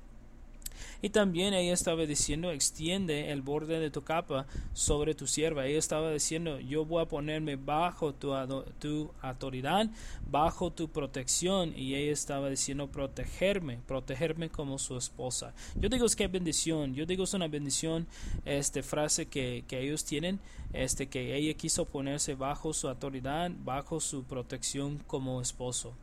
y 1.03 1.11
también 1.11 1.55
ella 1.55 1.75
estaba 1.75 2.07
diciendo, 2.07 2.51
extiende 2.51 3.31
el 3.31 3.43
borde 3.43 3.79
de 3.79 3.91
tu 3.91 4.03
capa 4.03 4.47
sobre 4.73 5.15
tu 5.15 5.27
sierva. 5.27 5.67
Ella 5.67 5.79
estaba 5.79 6.11
diciendo, 6.13 6.59
yo 6.61 6.85
voy 6.85 7.03
a 7.03 7.09
ponerme 7.09 7.57
bajo 7.57 8.15
tu, 8.15 8.33
tu 8.79 9.11
autoridad, 9.21 9.91
bajo 10.31 10.73
tu 10.73 10.89
protección. 10.89 11.73
Y 11.77 11.95
ella 11.95 12.13
estaba 12.13 12.49
diciendo, 12.49 12.89
protegerme, 12.89 13.79
protegerme 13.87 14.49
como 14.49 14.79
su 14.79 14.97
esposa. 14.97 15.55
Yo 15.75 15.89
digo, 15.89 16.07
es 16.07 16.17
que 16.17 16.29
bendición. 16.29 16.95
Yo 16.95 17.07
digo, 17.07 17.25
es 17.25 17.35
una 17.35 17.49
bendición, 17.49 18.07
esta 18.45 18.83
frase 18.83 19.27
que, 19.27 19.65
que 19.69 19.81
ellos 19.81 20.05
tienen, 20.05 20.41
este, 20.73 21.09
que 21.09 21.37
ella 21.37 21.55
quiso 21.55 21.85
ponerse 21.85 22.35
bajo 22.35 22.73
su 22.73 22.89
autoridad, 22.89 23.51
bajo 23.65 24.01
su 24.01 24.25
protección 24.25 24.99
como 25.07 25.41
esposo. 25.41 25.95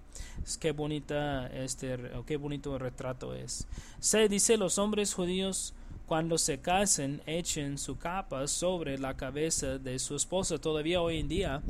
Es 0.43 0.57
qué 0.57 0.71
bonita 0.71 1.47
este 1.47 1.97
qué 2.25 2.37
bonito 2.37 2.77
retrato 2.77 3.33
es. 3.33 3.67
Se 3.99 4.27
dice 4.27 4.57
los 4.57 4.77
hombres 4.77 4.82
judíos 5.13 5.73
cuando 6.07 6.37
se 6.37 6.59
casen 6.59 7.21
echen 7.25 7.77
su 7.77 7.97
capa 7.97 8.47
sobre 8.47 8.97
la 8.97 9.15
cabeza 9.15 9.77
de 9.77 9.97
su 9.97 10.15
esposa. 10.15 10.57
Todavía 10.57 11.01
hoy 11.01 11.19
en 11.19 11.27
día 11.27 11.61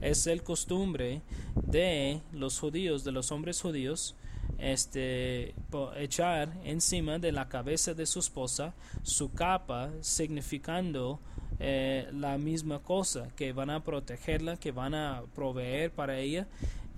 es 0.00 0.26
el 0.26 0.42
costumbre 0.42 1.20
de 1.66 2.20
los 2.32 2.58
judíos, 2.60 3.02
de 3.02 3.12
los 3.12 3.32
hombres 3.32 3.60
judíos, 3.60 4.14
este 4.58 5.54
echar 5.96 6.52
encima 6.64 7.18
de 7.18 7.32
la 7.32 7.48
cabeza 7.48 7.94
de 7.94 8.06
su 8.06 8.18
esposa 8.18 8.74
su 9.02 9.32
capa 9.32 9.90
significando 10.00 11.18
eh, 11.58 12.08
la 12.12 12.38
misma 12.38 12.78
cosa 12.78 13.28
que 13.36 13.52
van 13.52 13.70
a 13.70 13.82
protegerla 13.82 14.56
que 14.56 14.70
van 14.70 14.94
a 14.94 15.22
proveer 15.34 15.90
para 15.90 16.18
ella 16.18 16.46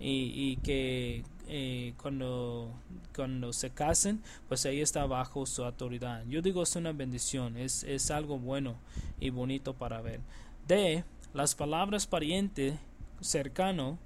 y, 0.04 0.56
que 0.56 1.22
eh, 1.54 1.92
cuando, 2.00 2.72
cuando 3.14 3.52
se 3.52 3.68
casen, 3.68 4.22
pues 4.48 4.64
ella 4.64 4.82
está 4.82 5.04
bajo 5.04 5.44
su 5.44 5.62
autoridad. 5.62 6.24
Yo 6.26 6.40
digo 6.40 6.62
es 6.62 6.74
una 6.76 6.92
bendición, 6.92 7.58
es, 7.58 7.84
es 7.84 8.10
algo 8.10 8.38
bueno 8.38 8.76
y 9.20 9.28
bonito 9.28 9.74
para 9.74 10.00
ver. 10.00 10.20
De 10.66 11.04
las 11.34 11.54
palabras 11.54 12.06
pariente, 12.06 12.78
cercano, 13.20 13.98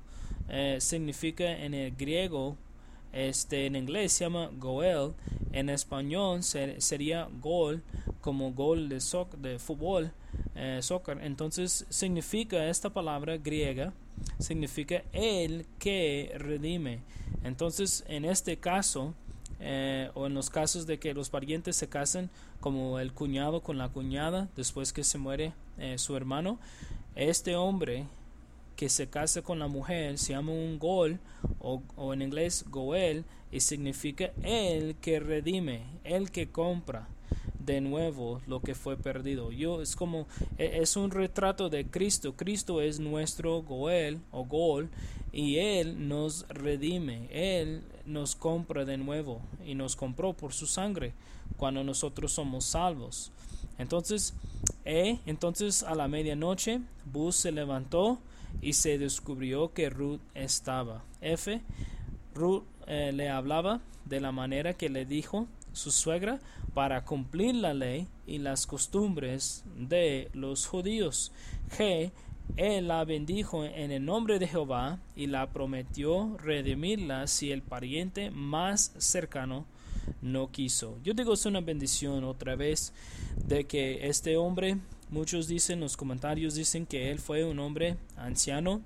eh, 0.49 0.79
significa 0.81 1.45
en 1.45 1.73
el 1.75 1.95
griego, 1.95 2.57
este, 3.13 3.67
en 3.67 3.77
inglés 3.77 4.13
se 4.13 4.25
llama 4.25 4.51
goel, 4.59 5.13
en 5.53 5.71
español 5.71 6.43
sería 6.43 7.29
gol, 7.41 7.81
como 8.21 8.53
gol 8.55 8.89
de, 8.89 9.01
de 9.39 9.59
fútbol, 9.61 10.11
eh, 10.57 10.81
soccer. 10.83 11.19
Entonces 11.23 11.87
significa 11.91 12.67
esta 12.67 12.91
palabra 12.91 13.37
griega, 13.37 13.93
significa 14.39 15.03
el 15.13 15.67
que 15.79 16.33
redime. 16.37 17.01
Entonces 17.45 18.05
en 18.09 18.25
este 18.25 18.59
caso, 18.59 19.15
eh, 19.61 20.11
o 20.15 20.27
en 20.27 20.35
los 20.35 20.51
casos 20.51 20.87
de 20.87 20.99
que 20.99 21.15
los 21.15 21.31
parientes 21.31 21.77
se 21.77 21.89
casen 21.89 22.31
como 22.61 22.99
el 22.99 23.13
cuñado 23.13 23.63
con 23.63 23.79
la 23.79 23.89
cuñada 23.89 24.49
después 24.57 24.93
que 24.93 25.05
se 25.05 25.19
muere 25.19 25.53
eh, 25.79 25.99
su 25.99 26.17
hermano, 26.17 26.59
este 27.15 27.57
hombre 27.57 28.07
que 28.77 28.89
se 28.91 29.09
casa 29.09 29.41
con 29.41 29.59
la 29.59 29.69
mujer 29.69 30.19
se 30.19 30.35
llama 30.35 30.53
un 30.53 30.79
gol 30.79 31.19
o, 31.61 31.83
o 31.97 32.13
en 32.13 32.21
inglés 32.21 32.67
goel 32.69 33.25
y 33.51 33.61
significa 33.61 34.33
el 34.43 34.97
que 34.97 35.19
redime, 35.21 35.85
el 36.05 36.31
que 36.31 36.51
compra 36.51 37.09
de 37.67 37.81
nuevo 37.81 38.41
lo 38.47 38.61
que 38.61 38.75
fue 38.75 38.97
perdido. 38.97 39.51
Yo 39.53 39.83
es 39.83 39.97
como 39.97 40.27
e, 40.57 40.79
es 40.81 40.97
un 40.97 41.11
retrato 41.11 41.69
de 41.69 41.87
Cristo. 41.87 42.35
Cristo 42.37 42.81
es 42.81 43.01
nuestro 43.01 43.63
Goel 43.63 44.21
o 44.31 44.45
Gol 44.45 44.89
y 45.33 45.57
él 45.57 46.09
nos 46.09 46.49
redime. 46.49 47.29
Él 47.31 47.83
nos 48.07 48.37
compra 48.37 48.85
de 48.85 48.97
nuevo 48.97 49.43
y 49.67 49.75
nos 49.75 49.97
compró 49.97 50.33
por 50.33 50.55
su 50.55 50.67
sangre 50.67 51.13
cuando 51.57 51.83
nosotros 51.83 52.33
somos 52.33 52.65
salvos. 52.65 53.33
Entonces, 53.79 54.33
e, 54.85 55.19
entonces 55.27 55.83
a 55.83 55.95
la 55.95 56.09
medianoche 56.09 56.81
Bus 57.05 57.37
se 57.37 57.53
levantó 57.53 58.19
y 58.63 58.73
se 58.75 58.99
descubrió 58.99 59.73
que 59.73 59.91
Ruth 59.91 60.21
estaba. 60.35 61.05
F. 61.21 61.61
Ruth 62.35 62.63
eh, 62.87 63.13
le 63.13 63.29
hablaba 63.29 63.81
de 64.05 64.21
la 64.21 64.33
manera 64.33 64.75
que 64.75 64.89
le 64.89 65.05
dijo 65.05 65.47
su 65.77 65.91
suegra 65.91 66.41
para 66.75 67.05
cumplir 67.05 67.55
la 67.55 67.75
ley 67.75 68.09
y 68.27 68.39
las 68.39 68.67
costumbres 68.67 69.63
de 69.77 70.31
los 70.33 70.67
judíos. 70.67 71.33
G. 71.77 72.11
Él 72.57 72.89
la 72.89 73.05
bendijo 73.05 73.65
en 73.65 73.91
el 73.91 74.05
nombre 74.05 74.39
de 74.39 74.47
Jehová 74.47 75.01
y 75.17 75.27
la 75.27 75.51
prometió 75.51 76.37
redimirla 76.39 77.27
si 77.27 77.51
el 77.51 77.61
pariente 77.61 78.31
más 78.31 78.93
cercano 78.99 79.67
no 80.23 80.51
quiso. 80.53 80.97
Yo 81.03 81.13
digo 81.13 81.35
es 81.35 81.45
una 81.45 81.61
bendición 81.61 82.23
otra 82.25 82.55
vez 82.55 82.93
de 83.45 83.65
que 83.65 84.07
este 84.07 84.37
hombre, 84.37 84.79
muchos 85.11 85.49
dicen, 85.49 85.81
los 85.81 85.97
comentarios 85.97 86.55
dicen 86.55 86.87
que 86.87 87.11
él 87.11 87.19
fue 87.19 87.45
un 87.45 87.59
hombre 87.59 87.97
anciano 88.17 88.81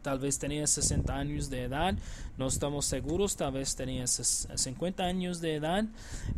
tal 0.00 0.18
vez 0.18 0.38
tenía 0.38 0.66
60 0.66 1.14
años 1.14 1.50
de 1.50 1.64
edad, 1.64 1.94
no 2.38 2.46
estamos 2.46 2.86
seguros, 2.86 3.36
tal 3.36 3.52
vez 3.52 3.76
tenía 3.76 4.06
50 4.06 5.04
años 5.04 5.40
de 5.40 5.56
edad, 5.56 5.84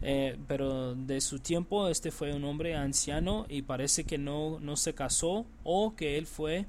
eh, 0.02 0.38
pero 0.48 0.94
de 0.94 1.20
su 1.20 1.38
tiempo 1.38 1.88
este 1.88 2.10
fue 2.10 2.34
un 2.34 2.44
hombre 2.44 2.74
anciano 2.74 3.46
y 3.48 3.62
parece 3.62 4.04
que 4.04 4.18
no, 4.18 4.58
no 4.60 4.76
se 4.76 4.94
casó 4.94 5.46
o 5.62 5.94
que 5.94 6.18
él 6.18 6.26
fue, 6.26 6.66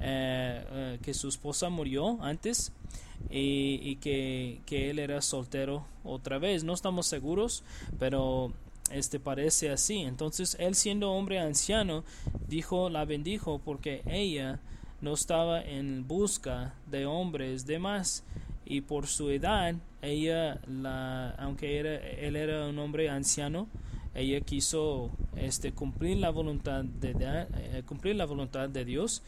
eh, 0.00 0.66
eh, 0.70 0.98
que 1.02 1.14
su 1.14 1.28
esposa 1.28 1.68
murió 1.68 2.22
antes. 2.22 2.72
Y, 3.30 3.80
y 3.82 3.96
que, 3.96 4.60
que 4.66 4.90
él 4.90 4.98
era 4.98 5.20
soltero 5.20 5.86
otra 6.04 6.38
vez. 6.38 6.62
No 6.62 6.74
estamos 6.74 7.06
seguros, 7.06 7.64
pero 7.98 8.52
este 8.90 9.18
parece 9.20 9.70
así. 9.70 10.00
Entonces 10.00 10.56
él 10.60 10.74
siendo 10.74 11.12
hombre 11.12 11.38
anciano 11.38 12.04
dijo 12.48 12.88
la 12.90 13.04
bendijo 13.04 13.60
porque 13.64 14.02
ella 14.06 14.60
no 15.00 15.14
estaba 15.14 15.62
en 15.62 16.06
busca 16.06 16.74
de 16.90 17.06
hombres 17.06 17.66
de 17.66 17.78
más 17.78 18.24
y 18.64 18.80
por 18.80 19.06
su 19.06 19.30
edad 19.30 19.74
ella 20.02 20.60
la 20.66 21.30
aunque 21.38 21.78
era 21.78 21.96
él 21.96 22.36
era 22.36 22.66
un 22.66 22.78
hombre 22.78 23.08
anciano 23.08 23.68
ella 24.16 24.40
quiso 24.40 25.10
este 25.36 25.72
cumplir 25.72 26.16
la 26.16 26.30
voluntad 26.30 26.82
de, 26.84 27.14
eh, 27.20 27.82
cumplir 27.86 28.16
la 28.16 28.24
voluntad 28.24 28.68
de 28.68 28.84
Dios 28.84 29.22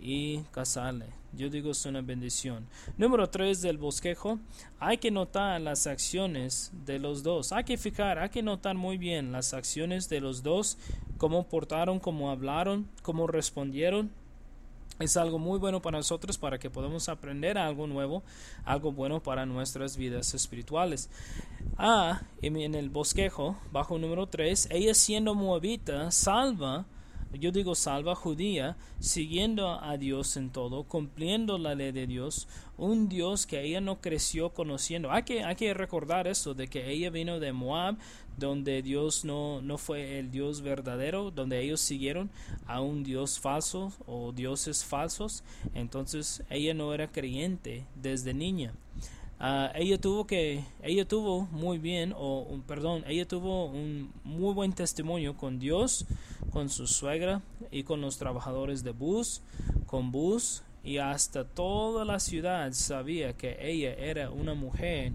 y 0.00 0.38
casarle. 0.50 1.06
Yo 1.32 1.50
digo 1.50 1.70
es 1.70 1.84
una 1.84 2.00
bendición. 2.00 2.66
Número 2.96 3.28
3 3.28 3.60
del 3.60 3.76
bosquejo 3.76 4.40
hay 4.80 4.96
que 4.96 5.10
notar 5.10 5.60
las 5.60 5.86
acciones 5.86 6.72
de 6.86 6.98
los 6.98 7.22
dos. 7.22 7.52
Hay 7.52 7.64
que 7.64 7.76
fijar 7.76 8.18
hay 8.18 8.30
que 8.30 8.42
notar 8.42 8.76
muy 8.76 8.96
bien 8.96 9.30
las 9.30 9.52
acciones 9.52 10.08
de 10.08 10.20
los 10.20 10.42
dos 10.42 10.78
cómo 11.18 11.46
portaron 11.46 12.00
cómo 12.00 12.30
hablaron 12.30 12.88
cómo 13.02 13.26
respondieron 13.26 14.10
es 15.00 15.16
algo 15.16 15.38
muy 15.38 15.58
bueno 15.58 15.80
para 15.80 15.98
nosotros 15.98 16.36
para 16.36 16.58
que 16.58 16.70
podamos 16.70 17.08
aprender 17.08 17.56
algo 17.56 17.86
nuevo, 17.86 18.22
algo 18.64 18.92
bueno 18.92 19.22
para 19.22 19.46
nuestras 19.46 19.96
vidas 19.96 20.34
espirituales. 20.34 21.08
Ah, 21.78 22.20
en 22.42 22.74
el 22.74 22.90
bosquejo, 22.90 23.56
bajo 23.72 23.98
número 23.98 24.28
3, 24.28 24.68
ella 24.70 24.94
siendo 24.94 25.34
moabita, 25.34 26.10
salva 26.10 26.84
yo 27.32 27.52
digo 27.52 27.74
salva 27.74 28.14
judía, 28.14 28.76
siguiendo 28.98 29.80
a 29.82 29.96
Dios 29.96 30.36
en 30.36 30.50
todo, 30.50 30.84
cumpliendo 30.84 31.58
la 31.58 31.74
ley 31.74 31.92
de 31.92 32.06
Dios, 32.06 32.48
un 32.76 33.08
Dios 33.08 33.46
que 33.46 33.62
ella 33.62 33.80
no 33.80 34.00
creció 34.00 34.50
conociendo. 34.50 35.10
Hay 35.12 35.22
que, 35.22 35.44
hay 35.44 35.54
que 35.54 35.72
recordar 35.74 36.26
esto, 36.26 36.54
de 36.54 36.68
que 36.68 36.90
ella 36.90 37.10
vino 37.10 37.38
de 37.38 37.52
Moab, 37.52 37.96
donde 38.36 38.82
Dios 38.82 39.24
no, 39.24 39.60
no 39.62 39.78
fue 39.78 40.18
el 40.18 40.30
Dios 40.30 40.62
verdadero, 40.62 41.30
donde 41.30 41.60
ellos 41.60 41.80
siguieron 41.80 42.30
a 42.66 42.80
un 42.80 43.04
Dios 43.04 43.38
falso 43.38 43.92
o 44.06 44.32
dioses 44.32 44.84
falsos. 44.84 45.44
Entonces 45.74 46.42
ella 46.50 46.74
no 46.74 46.92
era 46.94 47.12
creyente 47.12 47.84
desde 47.94 48.34
niña. 48.34 48.72
Ah, 49.42 49.72
ella 49.74 49.98
tuvo 49.98 50.26
que 50.26 50.64
ella 50.82 51.08
tuvo 51.08 51.46
muy 51.46 51.78
bien 51.78 52.12
o 52.14 52.60
perdón 52.66 53.04
ella 53.06 53.26
tuvo 53.26 53.70
un 53.70 54.12
muy 54.22 54.52
buen 54.52 54.74
testimonio 54.74 55.34
con 55.34 55.58
Dios 55.58 56.04
con 56.50 56.68
su 56.68 56.86
suegra 56.86 57.42
y 57.70 57.82
con 57.84 58.00
los 58.00 58.18
trabajadores 58.18 58.82
de 58.82 58.92
bus 58.92 59.42
con 59.86 60.12
bus 60.12 60.62
y 60.84 60.98
hasta 60.98 61.44
toda 61.44 62.04
la 62.04 62.20
ciudad 62.20 62.72
sabía 62.72 63.32
que 63.32 63.56
ella 63.60 63.92
era 63.94 64.30
una 64.30 64.54
mujer 64.54 65.12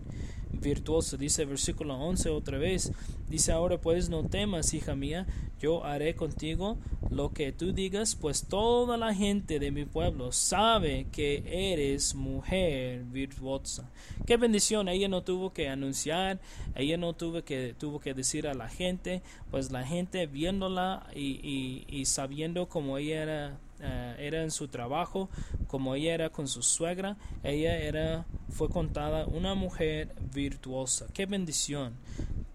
virtuoso. 0.52 1.18
Dice 1.18 1.46
versículo 1.46 1.96
11 1.96 2.30
otra 2.30 2.58
vez. 2.58 2.92
Dice 3.30 3.52
ahora 3.52 3.80
pues 3.80 4.10
no 4.10 4.24
temas, 4.26 4.74
hija 4.74 4.96
mía, 4.96 5.26
yo 5.60 5.86
haré 5.86 6.16
contigo 6.16 6.78
lo 7.10 7.32
que 7.32 7.52
tú 7.52 7.72
digas, 7.72 8.16
pues 8.16 8.48
toda 8.48 8.98
la 8.98 9.14
gente 9.14 9.60
de 9.60 9.72
mi 9.72 9.86
pueblo 9.86 10.32
sabe 10.32 11.08
que 11.12 11.44
eres 11.46 12.16
mujer 12.16 13.04
virtuosa. 13.04 13.90
Qué 14.26 14.38
bendición, 14.38 14.88
ella 14.88 15.08
no 15.08 15.24
tuvo 15.24 15.54
que 15.54 15.70
anunciar, 15.70 16.40
ella 16.76 16.98
no 16.98 17.14
tuvo 17.14 17.44
que, 17.44 17.76
tuvo 17.78 18.00
que 18.00 18.14
decir 18.14 18.48
a 18.48 18.54
la 18.54 18.70
gente, 18.70 19.22
pues 19.52 19.72
la 19.72 19.84
gente 19.84 20.26
viéndola 20.28 21.08
y, 21.16 21.40
y, 21.44 21.86
y 21.88 22.06
sabiendo 22.06 22.68
cómo 22.68 22.98
ella 22.98 23.24
era 23.24 23.60
eh, 23.82 24.16
era 24.20 24.42
en 24.42 24.52
su 24.52 24.70
trabajo, 24.70 25.30
como 25.68 25.96
ella 25.96 26.14
era 26.14 26.30
con 26.30 26.48
su 26.48 26.64
suegra, 26.64 27.18
ella 27.44 27.78
era, 27.78 28.26
fue 28.50 28.70
contada 28.70 29.26
una 29.26 29.54
mujer 29.54 30.16
virtuosa. 30.34 31.08
Qué 31.14 31.26
bendición 31.26 31.94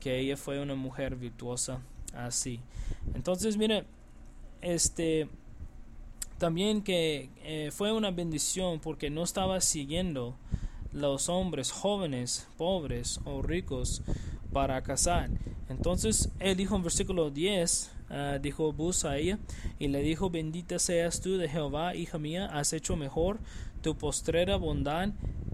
que 0.01 0.19
ella 0.19 0.37
fue 0.37 0.61
una 0.61 0.75
mujer 0.75 1.17
virtuosa 1.17 1.83
así. 2.15 2.61
Entonces, 3.15 3.57
mire, 3.59 3.85
este, 4.61 5.29
también 6.39 6.83
que 6.83 7.31
eh, 7.43 7.71
fue 7.73 7.93
una 7.93 8.11
bendición 8.11 8.81
porque 8.81 9.11
no 9.11 9.23
estaba 9.23 9.61
siguiendo 9.61 10.37
los 10.93 11.29
hombres 11.29 11.71
jóvenes, 11.71 12.49
pobres 12.57 13.21
o 13.25 13.43
ricos 13.43 14.03
para 14.53 14.83
casar. 14.83 15.31
Entonces 15.69 16.31
él 16.41 16.57
dijo 16.57 16.75
en 16.77 16.83
versículo 16.83 17.31
10, 17.31 17.91
Ah, 18.13 18.39
dijo 18.43 18.73
Bus 18.73 19.05
a 19.05 19.19
ella, 19.19 19.39
y 19.79 19.87
le 19.87 20.03
dijo, 20.03 20.31
bendita 20.31 20.81
seas 20.81 21.21
tú 21.21 21.37
de 21.37 21.49
Jehová, 21.49 21.95
hija 21.95 22.19
mía, 22.19 22.47
has 22.47 22.73
hecho 22.73 22.97
mejor 22.97 23.39
tu 23.83 23.97
postrera 23.97 24.57
bondad 24.57 25.11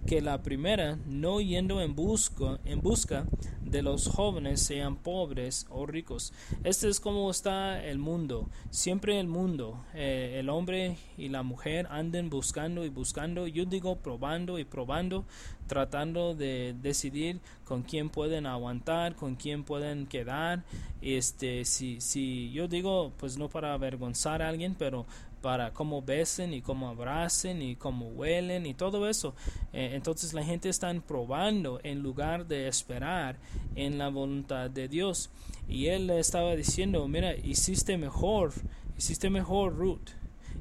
que 0.07 0.21
la 0.21 0.41
primera, 0.41 0.99
no 1.07 1.41
yendo 1.41 1.81
en 1.81 1.97
busca, 1.97 2.61
en 2.65 2.81
busca 2.81 3.27
de 3.61 3.83
los 3.83 4.07
jóvenes, 4.07 4.61
sean 4.63 4.97
pobres 4.97 5.67
o 5.69 5.85
ricos. 5.85 6.33
Este 6.63 6.89
es 6.89 7.01
como 7.01 7.29
está 7.29 7.85
el 7.85 7.99
mundo. 7.99 8.49
Siempre 8.71 9.19
el 9.19 9.27
mundo, 9.27 9.85
eh, 9.95 10.37
el 10.39 10.49
hombre 10.49 10.97
y 11.19 11.29
la 11.29 11.43
mujer 11.43 11.89
anden 11.91 12.31
buscando 12.31 12.85
y 12.85 12.89
buscando, 12.89 13.49
yo 13.49 13.65
digo 13.65 13.97
probando 13.97 14.61
y 14.61 14.65
probando, 14.65 15.25
tratando 15.67 16.37
de 16.37 16.77
decidir 16.81 17.41
con 17.65 17.83
quién 17.83 18.09
pueden 18.09 18.47
aguantar, 18.47 19.17
con 19.17 19.35
quién 19.35 19.65
pueden 19.65 20.07
quedar. 20.07 20.63
Este, 21.03 21.65
si, 21.65 22.01
si 22.01 22.53
yo 22.53 22.69
digo, 22.69 23.13
pues 23.17 23.37
no 23.39 23.49
para 23.49 23.75
avergonzar 23.75 24.41
a 24.41 24.49
alguien, 24.49 24.77
pero 24.79 25.07
para 25.47 25.73
cómo 25.73 26.03
besen 26.03 26.53
y 26.53 26.61
cómo 26.61 26.89
abracen 26.89 27.63
y 27.63 27.77
cómo 27.77 28.09
huelen 28.09 28.67
y 28.67 28.75
todo 28.75 29.09
eso. 29.09 29.33
Eh, 29.73 29.93
entonces 29.95 30.35
la 30.35 30.43
gente 30.43 30.69
está 30.69 30.93
probando 30.95 31.79
en 31.85 32.03
lugar 32.03 32.49
de 32.49 32.67
esperar 32.67 33.37
en 33.77 33.97
la 33.97 34.09
voluntad 34.09 34.69
de 34.69 34.89
Dios. 34.89 35.31
Y 35.69 35.87
él 35.87 36.09
le 36.09 36.19
estaba 36.19 36.57
diciendo, 36.57 37.07
mira, 37.07 37.37
hiciste 37.37 37.97
mejor, 37.97 38.55
hiciste 38.99 39.31
mejor 39.31 39.77
Ruth 39.77 40.09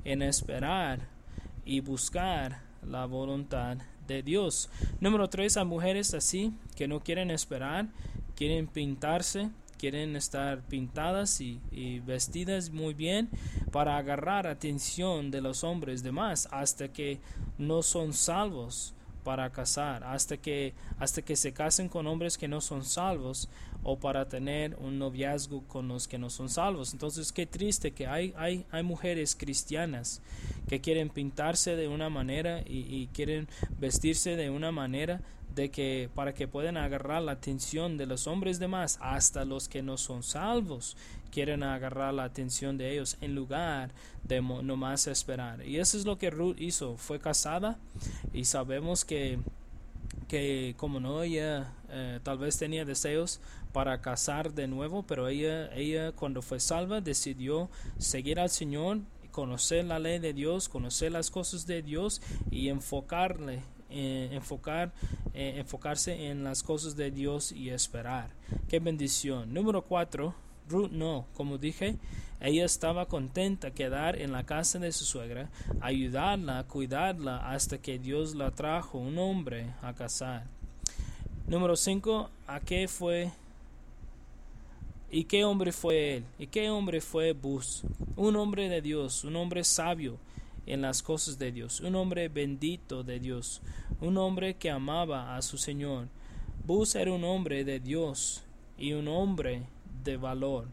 en 0.04 0.21
esperar 0.21 1.00
y 1.65 1.80
buscar 1.80 2.62
la 2.88 3.08
voluntad 3.08 3.78
de 4.06 4.21
Dios. 4.21 4.69
Número 5.00 5.28
tres, 5.32 5.58
a 5.58 5.63
mujeres 5.63 6.13
así 6.13 6.54
que 6.76 6.88
no 6.88 7.00
quieren 7.00 7.32
esperar, 7.32 7.88
quieren 8.36 8.67
pintarse, 8.67 9.50
quieren 9.86 10.15
estar 10.15 10.63
pintadas 10.63 11.39
y, 11.41 11.60
vestidas 12.08 12.71
muy 12.71 12.95
bien 12.95 13.30
para 13.71 13.98
agarrar 13.98 14.48
atención 14.48 15.30
de 15.30 15.41
los 15.41 15.63
hombres 15.63 16.02
demás 16.02 16.48
hasta 16.50 16.88
que 16.88 17.19
no 17.60 17.84
son 17.84 18.13
salvos 18.13 18.95
para 19.24 19.52
casar, 19.52 20.04
hasta 20.04 20.38
que, 20.38 20.74
hasta 20.98 21.21
que 21.21 21.36
se 21.36 21.54
casen 21.54 21.88
con 21.88 22.08
hombres 22.08 22.36
que 22.39 22.48
no 22.48 22.62
son 22.62 22.84
salvos 22.84 23.48
o 23.84 24.00
para 24.00 24.28
tener 24.28 24.76
un 24.78 24.98
noviazgo 24.98 25.62
con 25.67 25.88
los 25.88 26.08
que 26.08 26.17
no 26.17 26.32
son 26.32 26.50
salvos. 26.50 26.91
Entonces, 26.93 27.32
qué 27.32 27.45
triste 27.45 27.91
que 27.91 28.08
hay, 28.08 28.34
hay, 28.38 28.65
hay 28.71 28.82
mujeres 28.82 29.36
cristianas 29.36 30.19
que 30.67 30.82
quieren 30.82 31.10
pintarse 31.10 31.76
de 31.76 31.88
una 31.88 32.10
manera 32.10 32.63
y 32.65 33.06
quieren 33.13 33.48
vestirse 33.80 34.36
de 34.36 34.50
una 34.50 34.71
manera 34.71 35.21
de 35.56 35.72
que 35.72 36.10
para 36.13 36.34
que 36.34 36.48
puedan 36.48 36.76
agarrar 36.76 37.22
la 37.22 37.32
atención 37.32 37.98
de 37.98 38.06
los 38.06 38.28
hombres 38.28 38.60
demás 38.60 39.00
hasta 39.02 39.46
los 39.46 39.70
que 39.70 39.82
no 39.82 39.98
son 39.98 40.22
salvos 40.22 40.98
quieren 41.32 41.63
agarrar 41.63 42.13
la 42.13 42.26
atención 42.26 42.78
de 42.78 42.91
ellos 42.91 43.18
en 43.22 43.36
lugar 43.36 43.91
de 44.24 44.41
nomás 44.41 45.08
esperar. 45.08 45.65
Y 45.65 45.80
eso 45.80 45.98
es 45.98 46.06
lo 46.06 46.18
que 46.18 46.30
Ruth 46.30 46.58
hizo 46.60 46.98
fue 46.98 47.20
casada 47.20 47.78
y 48.34 48.46
sabemos 48.46 49.06
que 49.06 49.39
que 50.28 50.76
como 50.78 51.00
no 51.00 51.24
ella 51.24 51.72
eh, 51.89 52.20
tal 52.24 52.38
vez 52.38 52.58
tenía 52.58 52.86
deseos 52.86 53.39
para 53.74 54.02
casar 54.02 54.54
de 54.54 54.68
nuevo 54.68 55.04
pero 55.04 55.28
ella 55.28 55.74
ella 55.76 56.12
cuando 56.12 56.41
fue 56.41 56.60
salva 56.60 57.02
decidió 57.02 57.70
seguir 57.98 58.39
al 58.39 58.50
Señor 58.50 59.00
conocer 59.32 59.86
la 59.86 60.00
ley 60.00 60.20
de 60.20 60.34
Dios 60.34 60.70
conocer 60.70 61.12
las 61.12 61.30
cosas 61.30 61.68
de 61.68 61.82
Dios 61.82 62.22
y 62.50 62.70
enfocarle 62.70 63.62
eh, 63.89 64.30
enfocar, 64.32 64.91
eh, 65.34 65.56
enfocarse 65.58 66.30
en 66.30 66.43
las 66.43 66.63
cosas 66.63 66.95
de 66.95 67.12
Dios 67.12 67.52
y 67.52 67.69
esperar. 67.69 68.30
Qué 68.67 68.80
bendición. 68.80 69.54
Número 69.54 69.82
cuatro, 69.82 70.36
Ruth 70.69 70.91
no, 70.91 71.26
como 71.34 71.58
dije, 71.58 71.98
ella 72.41 72.65
estaba 72.65 73.06
contenta 73.06 73.71
quedar 73.71 74.21
en 74.21 74.32
la 74.32 74.45
casa 74.45 74.78
de 74.80 74.91
su 74.91 75.06
suegra, 75.06 75.50
ayudarla, 75.82 76.63
cuidarla 76.63 77.50
hasta 77.50 77.78
que 77.78 77.98
Dios 77.98 78.36
la 78.36 78.52
trajo 78.52 78.98
un 78.98 79.17
hombre 79.17 79.74
a 79.82 79.93
casar. 79.93 80.43
Número 81.48 81.76
5. 81.76 82.30
¿A 82.48 82.60
qué 82.60 82.88
fue? 82.88 83.32
¿Y 85.12 85.26
qué 85.26 85.45
hombre 85.45 85.71
fue 85.71 86.17
él? 86.17 86.26
¿Y 86.39 86.48
qué 86.48 86.71
hombre 86.71 87.02
fue 87.02 87.34
Bus? 87.34 87.84
Un 88.15 88.36
hombre 88.36 88.67
de 88.67 88.82
Dios, 88.82 89.24
un 89.24 89.36
hombre 89.36 89.63
sabio, 89.63 90.17
en 90.65 90.82
las 90.82 91.04
cosas 91.04 91.38
de 91.38 91.51
Dios, 91.51 91.80
un 91.82 91.95
hombre 91.95 92.28
bendito 92.30 93.04
de 93.04 93.19
Dios, 93.19 93.62
un 94.01 94.17
hombre 94.17 94.56
que 94.56 94.69
amaba 94.69 95.36
a 95.36 95.41
su 95.41 95.58
Señor. 95.58 96.08
Bus 96.65 96.95
era 96.95 97.13
un 97.13 97.23
hombre 97.23 97.63
de 97.63 97.80
Dios 97.80 98.43
y 98.78 98.93
un 98.93 99.08
hombre 99.08 99.63
de 100.04 100.17
valor. 100.17 100.67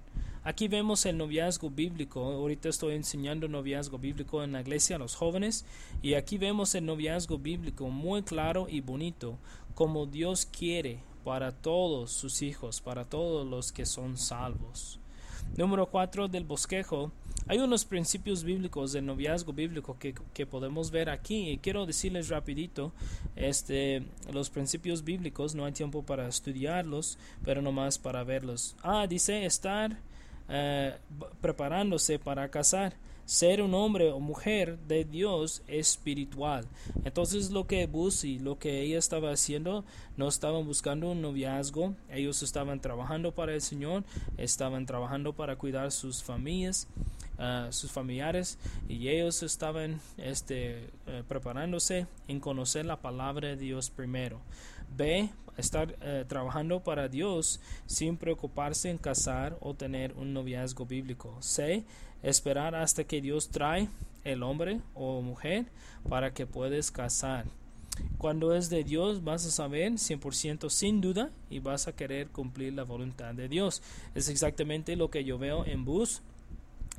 Aquí 0.45 0.67
vemos 0.67 1.07
el 1.07 1.19
noviazgo 1.19 1.71
bíblico. 1.71 2.21
Ahorita 2.21 2.69
estoy 2.69 2.97
enseñando 2.97 3.47
noviazgo 3.47 3.99
bíblico 3.99 4.43
en 4.43 4.53
la 4.53 4.61
iglesia 4.61 4.97
a 4.97 4.99
los 4.99 5.15
jóvenes. 5.15 5.65
Y 6.03 6.15
aquí 6.15 6.37
vemos 6.37 6.75
el 6.75 6.85
noviazgo 6.85 7.39
bíblico 7.39 7.89
muy 7.91 8.23
claro 8.23 8.67
y 8.69 8.81
bonito, 8.81 9.39
como 9.77 10.07
Dios 10.07 10.47
quiere 10.47 10.99
para 11.25 11.53
todos 11.53 12.11
sus 12.11 12.43
hijos, 12.43 12.81
para 12.81 13.05
todos 13.05 13.47
los 13.47 13.71
que 13.71 13.87
son 13.87 14.17
salvos. 14.17 14.99
Número 15.57 15.87
4 15.87 16.27
del 16.27 16.45
bosquejo 16.45 17.13
hay 17.47 17.59
unos 17.59 17.85
principios 17.85 18.45
bíblicos 18.45 18.93
del 18.93 19.07
noviazgo 19.07 19.53
bíblico 19.53 19.97
que, 19.99 20.47
podemos 20.47 20.91
ver 20.91 21.09
aquí 21.09 21.51
y 21.51 21.59
quiero 21.59 21.87
decirles 21.87 22.29
rapidito 22.29 22.93
este 23.37 24.03
los 24.33 24.51
principios 24.51 25.05
bíblicos 25.05 25.55
no 25.55 25.65
hay 25.65 25.73
tiempo 25.73 26.03
para 26.03 26.29
estudiarlos 26.29 27.19
pero 27.45 27.63
nomás 27.63 27.99
para 27.99 28.25
verlos 28.25 28.75
ah 28.83 29.07
dice 29.07 29.47
estar 29.47 29.97
eh, 30.49 30.95
preparándose 31.41 32.19
para 32.19 32.49
casar 32.51 32.95
ser 33.25 33.63
un 33.63 33.75
hombre 33.75 34.11
o 34.11 34.21
mujer 34.21 34.79
de 34.87 35.05
Dios 35.05 35.63
espiritual. 35.67 36.67
Entonces 37.05 37.51
lo 37.51 37.67
que 37.67 37.89
y 38.25 38.39
lo 38.39 38.59
que 38.59 38.83
ella 38.83 38.99
estaba 38.99 39.33
haciendo, 39.33 39.85
no 40.17 40.29
estaban 40.29 40.67
buscando 40.67 41.11
un 41.11 41.23
noviazgo, 41.23 41.95
ellos 42.11 42.43
estaban 42.43 42.81
trabajando 42.81 43.33
para 43.33 43.55
el 43.55 43.63
Señor, 43.63 44.05
estaban 44.37 44.87
trabajando 44.87 45.33
para 45.33 45.57
cuidar 45.57 45.93
sus 45.93 46.23
familias, 46.23 46.89
sus 47.71 47.91
familiares, 47.91 48.59
y 48.89 49.09
ellos 49.09 49.43
estaban 49.43 50.01
este, 50.17 50.91
uh, 51.07 51.25
preparándose 51.25 52.07
en 52.29 52.41
conocer 52.41 52.87
la 52.87 53.01
palabra 53.01 53.49
de 53.49 53.57
Dios 53.57 53.91
primero. 53.91 54.41
B. 54.97 55.31
Estar 55.57 55.91
uh, 55.91 56.25
trabajando 56.27 56.81
para 56.81 57.09
Dios 57.09 57.61
sin 57.87 58.17
preocuparse 58.17 58.89
en 58.89 58.97
casar 58.97 59.57
o 59.61 59.75
tener 59.75 60.15
un 60.15 60.33
noviazgo 60.33 60.87
bíblico. 60.87 61.37
C 61.41 61.85
esperar 62.23 62.75
hasta 62.75 63.05
que 63.05 63.21
Dios 63.21 63.51
trae 63.51 63.89
el 64.25 64.43
hombre 64.43 64.81
o 64.95 65.21
mujer 65.21 65.67
para 66.09 66.33
que 66.33 66.47
puedas 66.47 66.91
casar. 66.91 67.47
Cuando 68.17 68.55
es 68.55 68.71
de 68.71 68.85
Dios 68.85 69.23
vas 69.23 69.45
a 69.45 69.51
saber 69.51 69.93
100% 69.93 70.71
sin 70.71 71.01
duda 71.01 71.31
y 71.51 71.59
vas 71.59 71.89
a 71.89 71.93
querer 71.95 72.29
cumplir 72.29 72.73
la 72.73 72.85
voluntad 72.85 73.35
de 73.35 73.49
Dios. 73.49 73.83
Es 74.15 74.29
exactamente 74.29 74.97
lo 74.97 75.11
que 75.11 75.25
yo 75.25 75.39
veo 75.39 75.67
en 75.67 75.85
Bus 75.85 76.23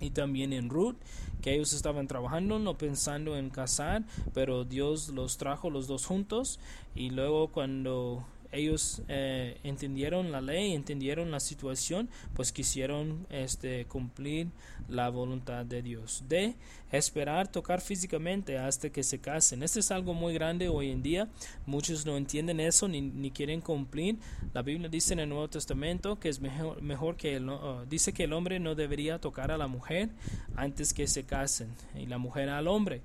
y 0.04 0.10
también 0.10 0.54
en 0.54 0.70
Ruth, 0.70 0.96
que 1.42 1.56
ellos 1.56 1.74
estaban 1.74 2.08
trabajando, 2.08 2.60
no 2.60 2.78
pensando 2.78 3.38
en 3.38 3.50
casar, 3.50 4.04
pero 4.34 4.64
Dios 4.64 5.10
los 5.10 5.38
trajo 5.38 5.70
los 5.70 5.88
dos 5.88 6.06
juntos 6.06 6.60
y 6.96 7.10
luego 7.10 7.48
cuando 7.48 8.26
ellos 8.54 9.02
eh, 9.08 9.58
entendieron 9.64 10.32
la 10.32 10.42
ley, 10.42 10.74
entendieron 10.74 11.32
la 11.32 11.40
situación, 11.40 12.10
pues 12.34 12.52
quisieron 12.52 13.26
este, 13.30 13.86
cumplir 13.86 14.48
la 14.88 15.10
voluntad 15.10 15.66
de 15.66 15.82
Dios. 15.82 16.24
De 16.28 16.56
esperar 16.92 17.48
tocar 17.48 17.82
físicamente 17.82 18.58
hasta 18.58 18.90
que 18.90 19.04
se 19.04 19.20
casen. 19.20 19.64
Este 19.64 19.80
es 19.80 19.92
algo 19.92 20.14
muy 20.14 20.34
grande 20.34 20.70
hoy 20.70 20.92
en 20.92 21.02
día. 21.02 21.28
Muchos 21.66 22.06
no 22.06 22.18
entienden 22.18 22.60
eso 22.60 22.88
ni, 22.88 23.02
ni 23.02 23.32
quieren 23.32 23.62
cumplir. 23.62 24.18
La 24.54 24.62
Biblia 24.62 24.90
dice 24.90 25.14
en 25.14 25.20
el 25.20 25.30
Nuevo 25.30 25.50
Testamento 25.50 26.20
que 26.20 26.30
es 26.30 26.40
mejor, 26.40 26.82
mejor 26.82 27.18
que 27.18 27.36
el, 27.36 27.50
uh, 27.50 27.86
dice 27.90 28.14
que 28.14 28.26
el 28.26 28.34
hombre 28.34 28.60
no 28.60 28.76
debería 28.76 29.20
tocar 29.20 29.52
a 29.52 29.58
la 29.58 29.68
mujer 29.68 30.10
antes 30.56 30.94
que 30.94 31.08
se 31.08 31.24
casen 31.24 31.70
y 31.96 32.06
la 32.06 32.20
mujer 32.20 32.50
al 32.50 32.68
hombre. 32.68 33.02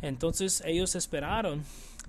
Entonces 0.00 0.62
ellos 0.64 0.94
esperaron 0.94 1.64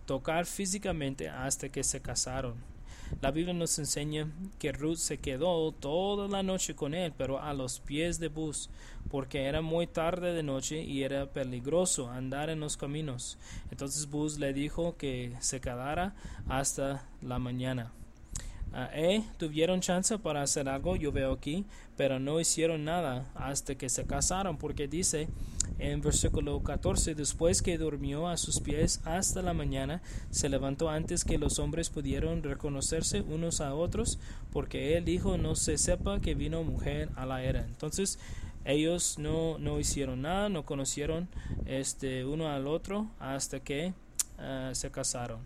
tocar 0.06 0.46
físicamente 0.46 1.30
hasta 1.30 1.70
que 1.70 1.84
se 1.84 2.02
casaron. 2.02 2.73
La 3.22 3.32
Biblia 3.32 3.54
nos 3.54 3.80
enseña 3.80 4.30
que 4.60 4.72
Ruth 4.72 4.98
se 4.98 5.18
quedó 5.18 5.72
toda 5.72 6.28
la 6.28 6.44
noche 6.44 6.76
con 6.76 6.94
él, 6.94 7.14
pero 7.18 7.42
a 7.42 7.54
los 7.54 7.80
pies 7.80 8.20
de 8.20 8.28
Bus, 8.28 8.70
porque 9.10 9.46
era 9.46 9.62
muy 9.62 9.88
tarde 9.88 10.34
de 10.34 10.44
noche 10.44 10.84
y 10.84 11.04
era 11.04 11.32
peligroso 11.32 12.10
andar 12.10 12.50
en 12.50 12.60
los 12.60 12.78
caminos. 12.78 13.38
Entonces 13.72 14.10
Bus 14.10 14.40
le 14.40 14.54
dijo 14.54 14.98
que 14.98 15.34
se 15.40 15.62
quedara 15.62 16.16
hasta 16.48 17.08
la 17.22 17.40
mañana. 17.40 17.92
Uh, 18.74 18.90
eh, 18.92 19.24
tuvieron 19.38 19.82
chance 19.82 20.18
para 20.18 20.42
hacer 20.42 20.68
algo, 20.68 20.96
yo 20.96 21.12
veo 21.12 21.32
aquí, 21.32 21.64
pero 21.96 22.20
no 22.20 22.40
hicieron 22.40 22.84
nada 22.84 23.32
hasta 23.36 23.76
que 23.76 23.88
se 23.88 24.06
casaron, 24.06 24.58
porque 24.58 24.88
dice 24.88 25.28
en 25.78 26.02
versículo 26.02 26.62
14, 26.64 27.14
después 27.14 27.62
que 27.62 27.78
durmió 27.78 28.28
a 28.28 28.38
sus 28.38 28.60
pies 28.60 29.02
hasta 29.06 29.44
la 29.44 29.54
mañana, 29.54 30.02
se 30.32 30.50
levantó 30.50 30.90
antes 30.90 31.24
que 31.24 31.38
los 31.38 31.60
hombres 31.60 31.90
pudieron 31.90 32.42
reconocerse 32.42 33.22
unos 33.22 33.62
a 33.62 33.76
otros, 33.76 34.18
porque 34.52 34.98
él 34.98 35.06
dijo, 35.06 35.38
no 35.38 35.56
se 35.56 35.78
sepa 35.78 36.20
que 36.20 36.34
vino 36.34 36.64
mujer 36.64 37.10
a 37.16 37.26
la 37.26 37.44
era. 37.44 37.66
Entonces, 37.66 38.18
ellos 38.66 39.20
no, 39.20 39.58
no 39.60 39.80
hicieron 39.80 40.22
nada, 40.22 40.50
no 40.50 40.66
conocieron 40.66 41.28
este 41.66 42.26
uno 42.26 42.50
al 42.50 42.68
otro 42.68 43.08
hasta 43.20 43.60
que 43.60 43.94
uh, 44.40 44.74
se 44.74 44.90
casaron. 44.90 45.40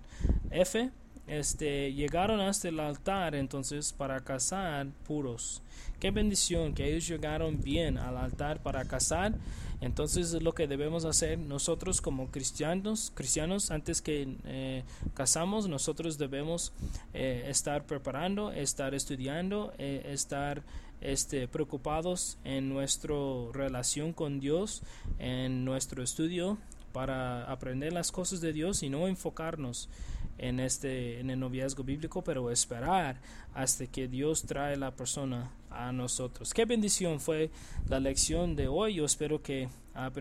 F 0.52 0.92
este, 1.28 1.94
llegaron 1.94 2.40
hasta 2.40 2.70
el 2.70 2.80
altar 2.80 3.36
entonces 3.36 3.94
para 3.94 4.20
casar 4.22 4.88
puros. 5.06 5.62
Qué 6.00 6.12
bendición 6.12 6.74
que 6.74 6.90
ellos 6.90 7.08
llegaron 7.08 7.62
bien 7.62 7.98
al 7.98 8.18
altar 8.18 8.62
para 8.62 8.86
casar. 8.86 9.34
Entonces 9.80 10.34
es 10.34 10.42
lo 10.42 10.54
que 10.54 10.68
debemos 10.68 11.06
hacer 11.06 11.38
nosotros 11.38 12.02
como 12.02 12.32
cristianos, 12.32 13.12
cristianos 13.13 13.70
antes 13.70 14.02
que 14.02 14.36
eh, 14.46 14.84
casamos, 15.13 15.68
nosotros 15.68 16.18
debemos 16.18 16.74
eh, 17.13 17.46
estar 17.48 17.86
preparando, 17.86 18.52
estar 18.52 18.96
estudiando, 18.96 19.74
eh, 19.78 20.02
estar 20.12 20.63
este, 21.00 21.48
preocupados 21.48 22.40
en 22.44 22.70
nuestra 22.70 23.13
relación 23.54 24.13
con 24.13 24.40
Dios, 24.40 24.82
en 25.20 25.63
nuestro 25.63 26.02
estudio 26.02 26.58
para 26.92 27.44
aprender 27.44 27.94
las 27.94 28.12
cosas 28.12 28.42
de 28.42 28.54
Dios 28.54 28.82
y 28.82 28.90
no 28.90 29.08
enfocarnos 29.08 29.90
en 30.38 30.60
este 30.60 31.19
en 31.19 31.30
el 31.30 31.39
noviazgo 31.39 31.84
bíblico, 31.84 32.23
pero 32.23 32.52
esperar 32.52 33.19
hasta 33.54 33.88
que 33.88 34.08
Dios 34.08 34.43
trae 34.43 34.78
la 34.78 34.91
persona 34.91 35.52
a 35.69 35.91
nosotros. 35.91 36.54
Qué 36.54 36.65
bendición 36.65 37.19
fue 37.19 37.52
la 37.88 38.00
lección 38.00 38.56
de 38.56 38.67
hoy. 38.67 38.95
Yo 38.95 39.06
espero 39.06 39.41
que 39.41 39.69
ah, 39.95 40.12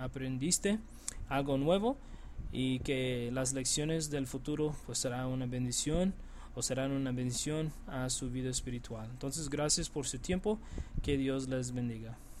aprendiste 0.00 0.78
algo 1.28 1.58
nuevo 1.58 1.96
y 2.52 2.80
que 2.80 3.30
las 3.32 3.52
lecciones 3.52 4.10
del 4.10 4.26
futuro 4.26 4.74
pues 4.86 4.98
será 4.98 5.26
una 5.26 5.46
bendición 5.46 6.14
o 6.54 6.62
serán 6.62 6.90
una 6.90 7.12
bendición 7.12 7.72
a 7.86 8.10
su 8.10 8.30
vida 8.30 8.50
espiritual. 8.50 9.08
Entonces, 9.10 9.48
gracias 9.48 9.88
por 9.88 10.06
su 10.06 10.18
tiempo. 10.18 10.58
Que 11.02 11.16
Dios 11.16 11.48
les 11.48 11.72
bendiga. 11.72 12.18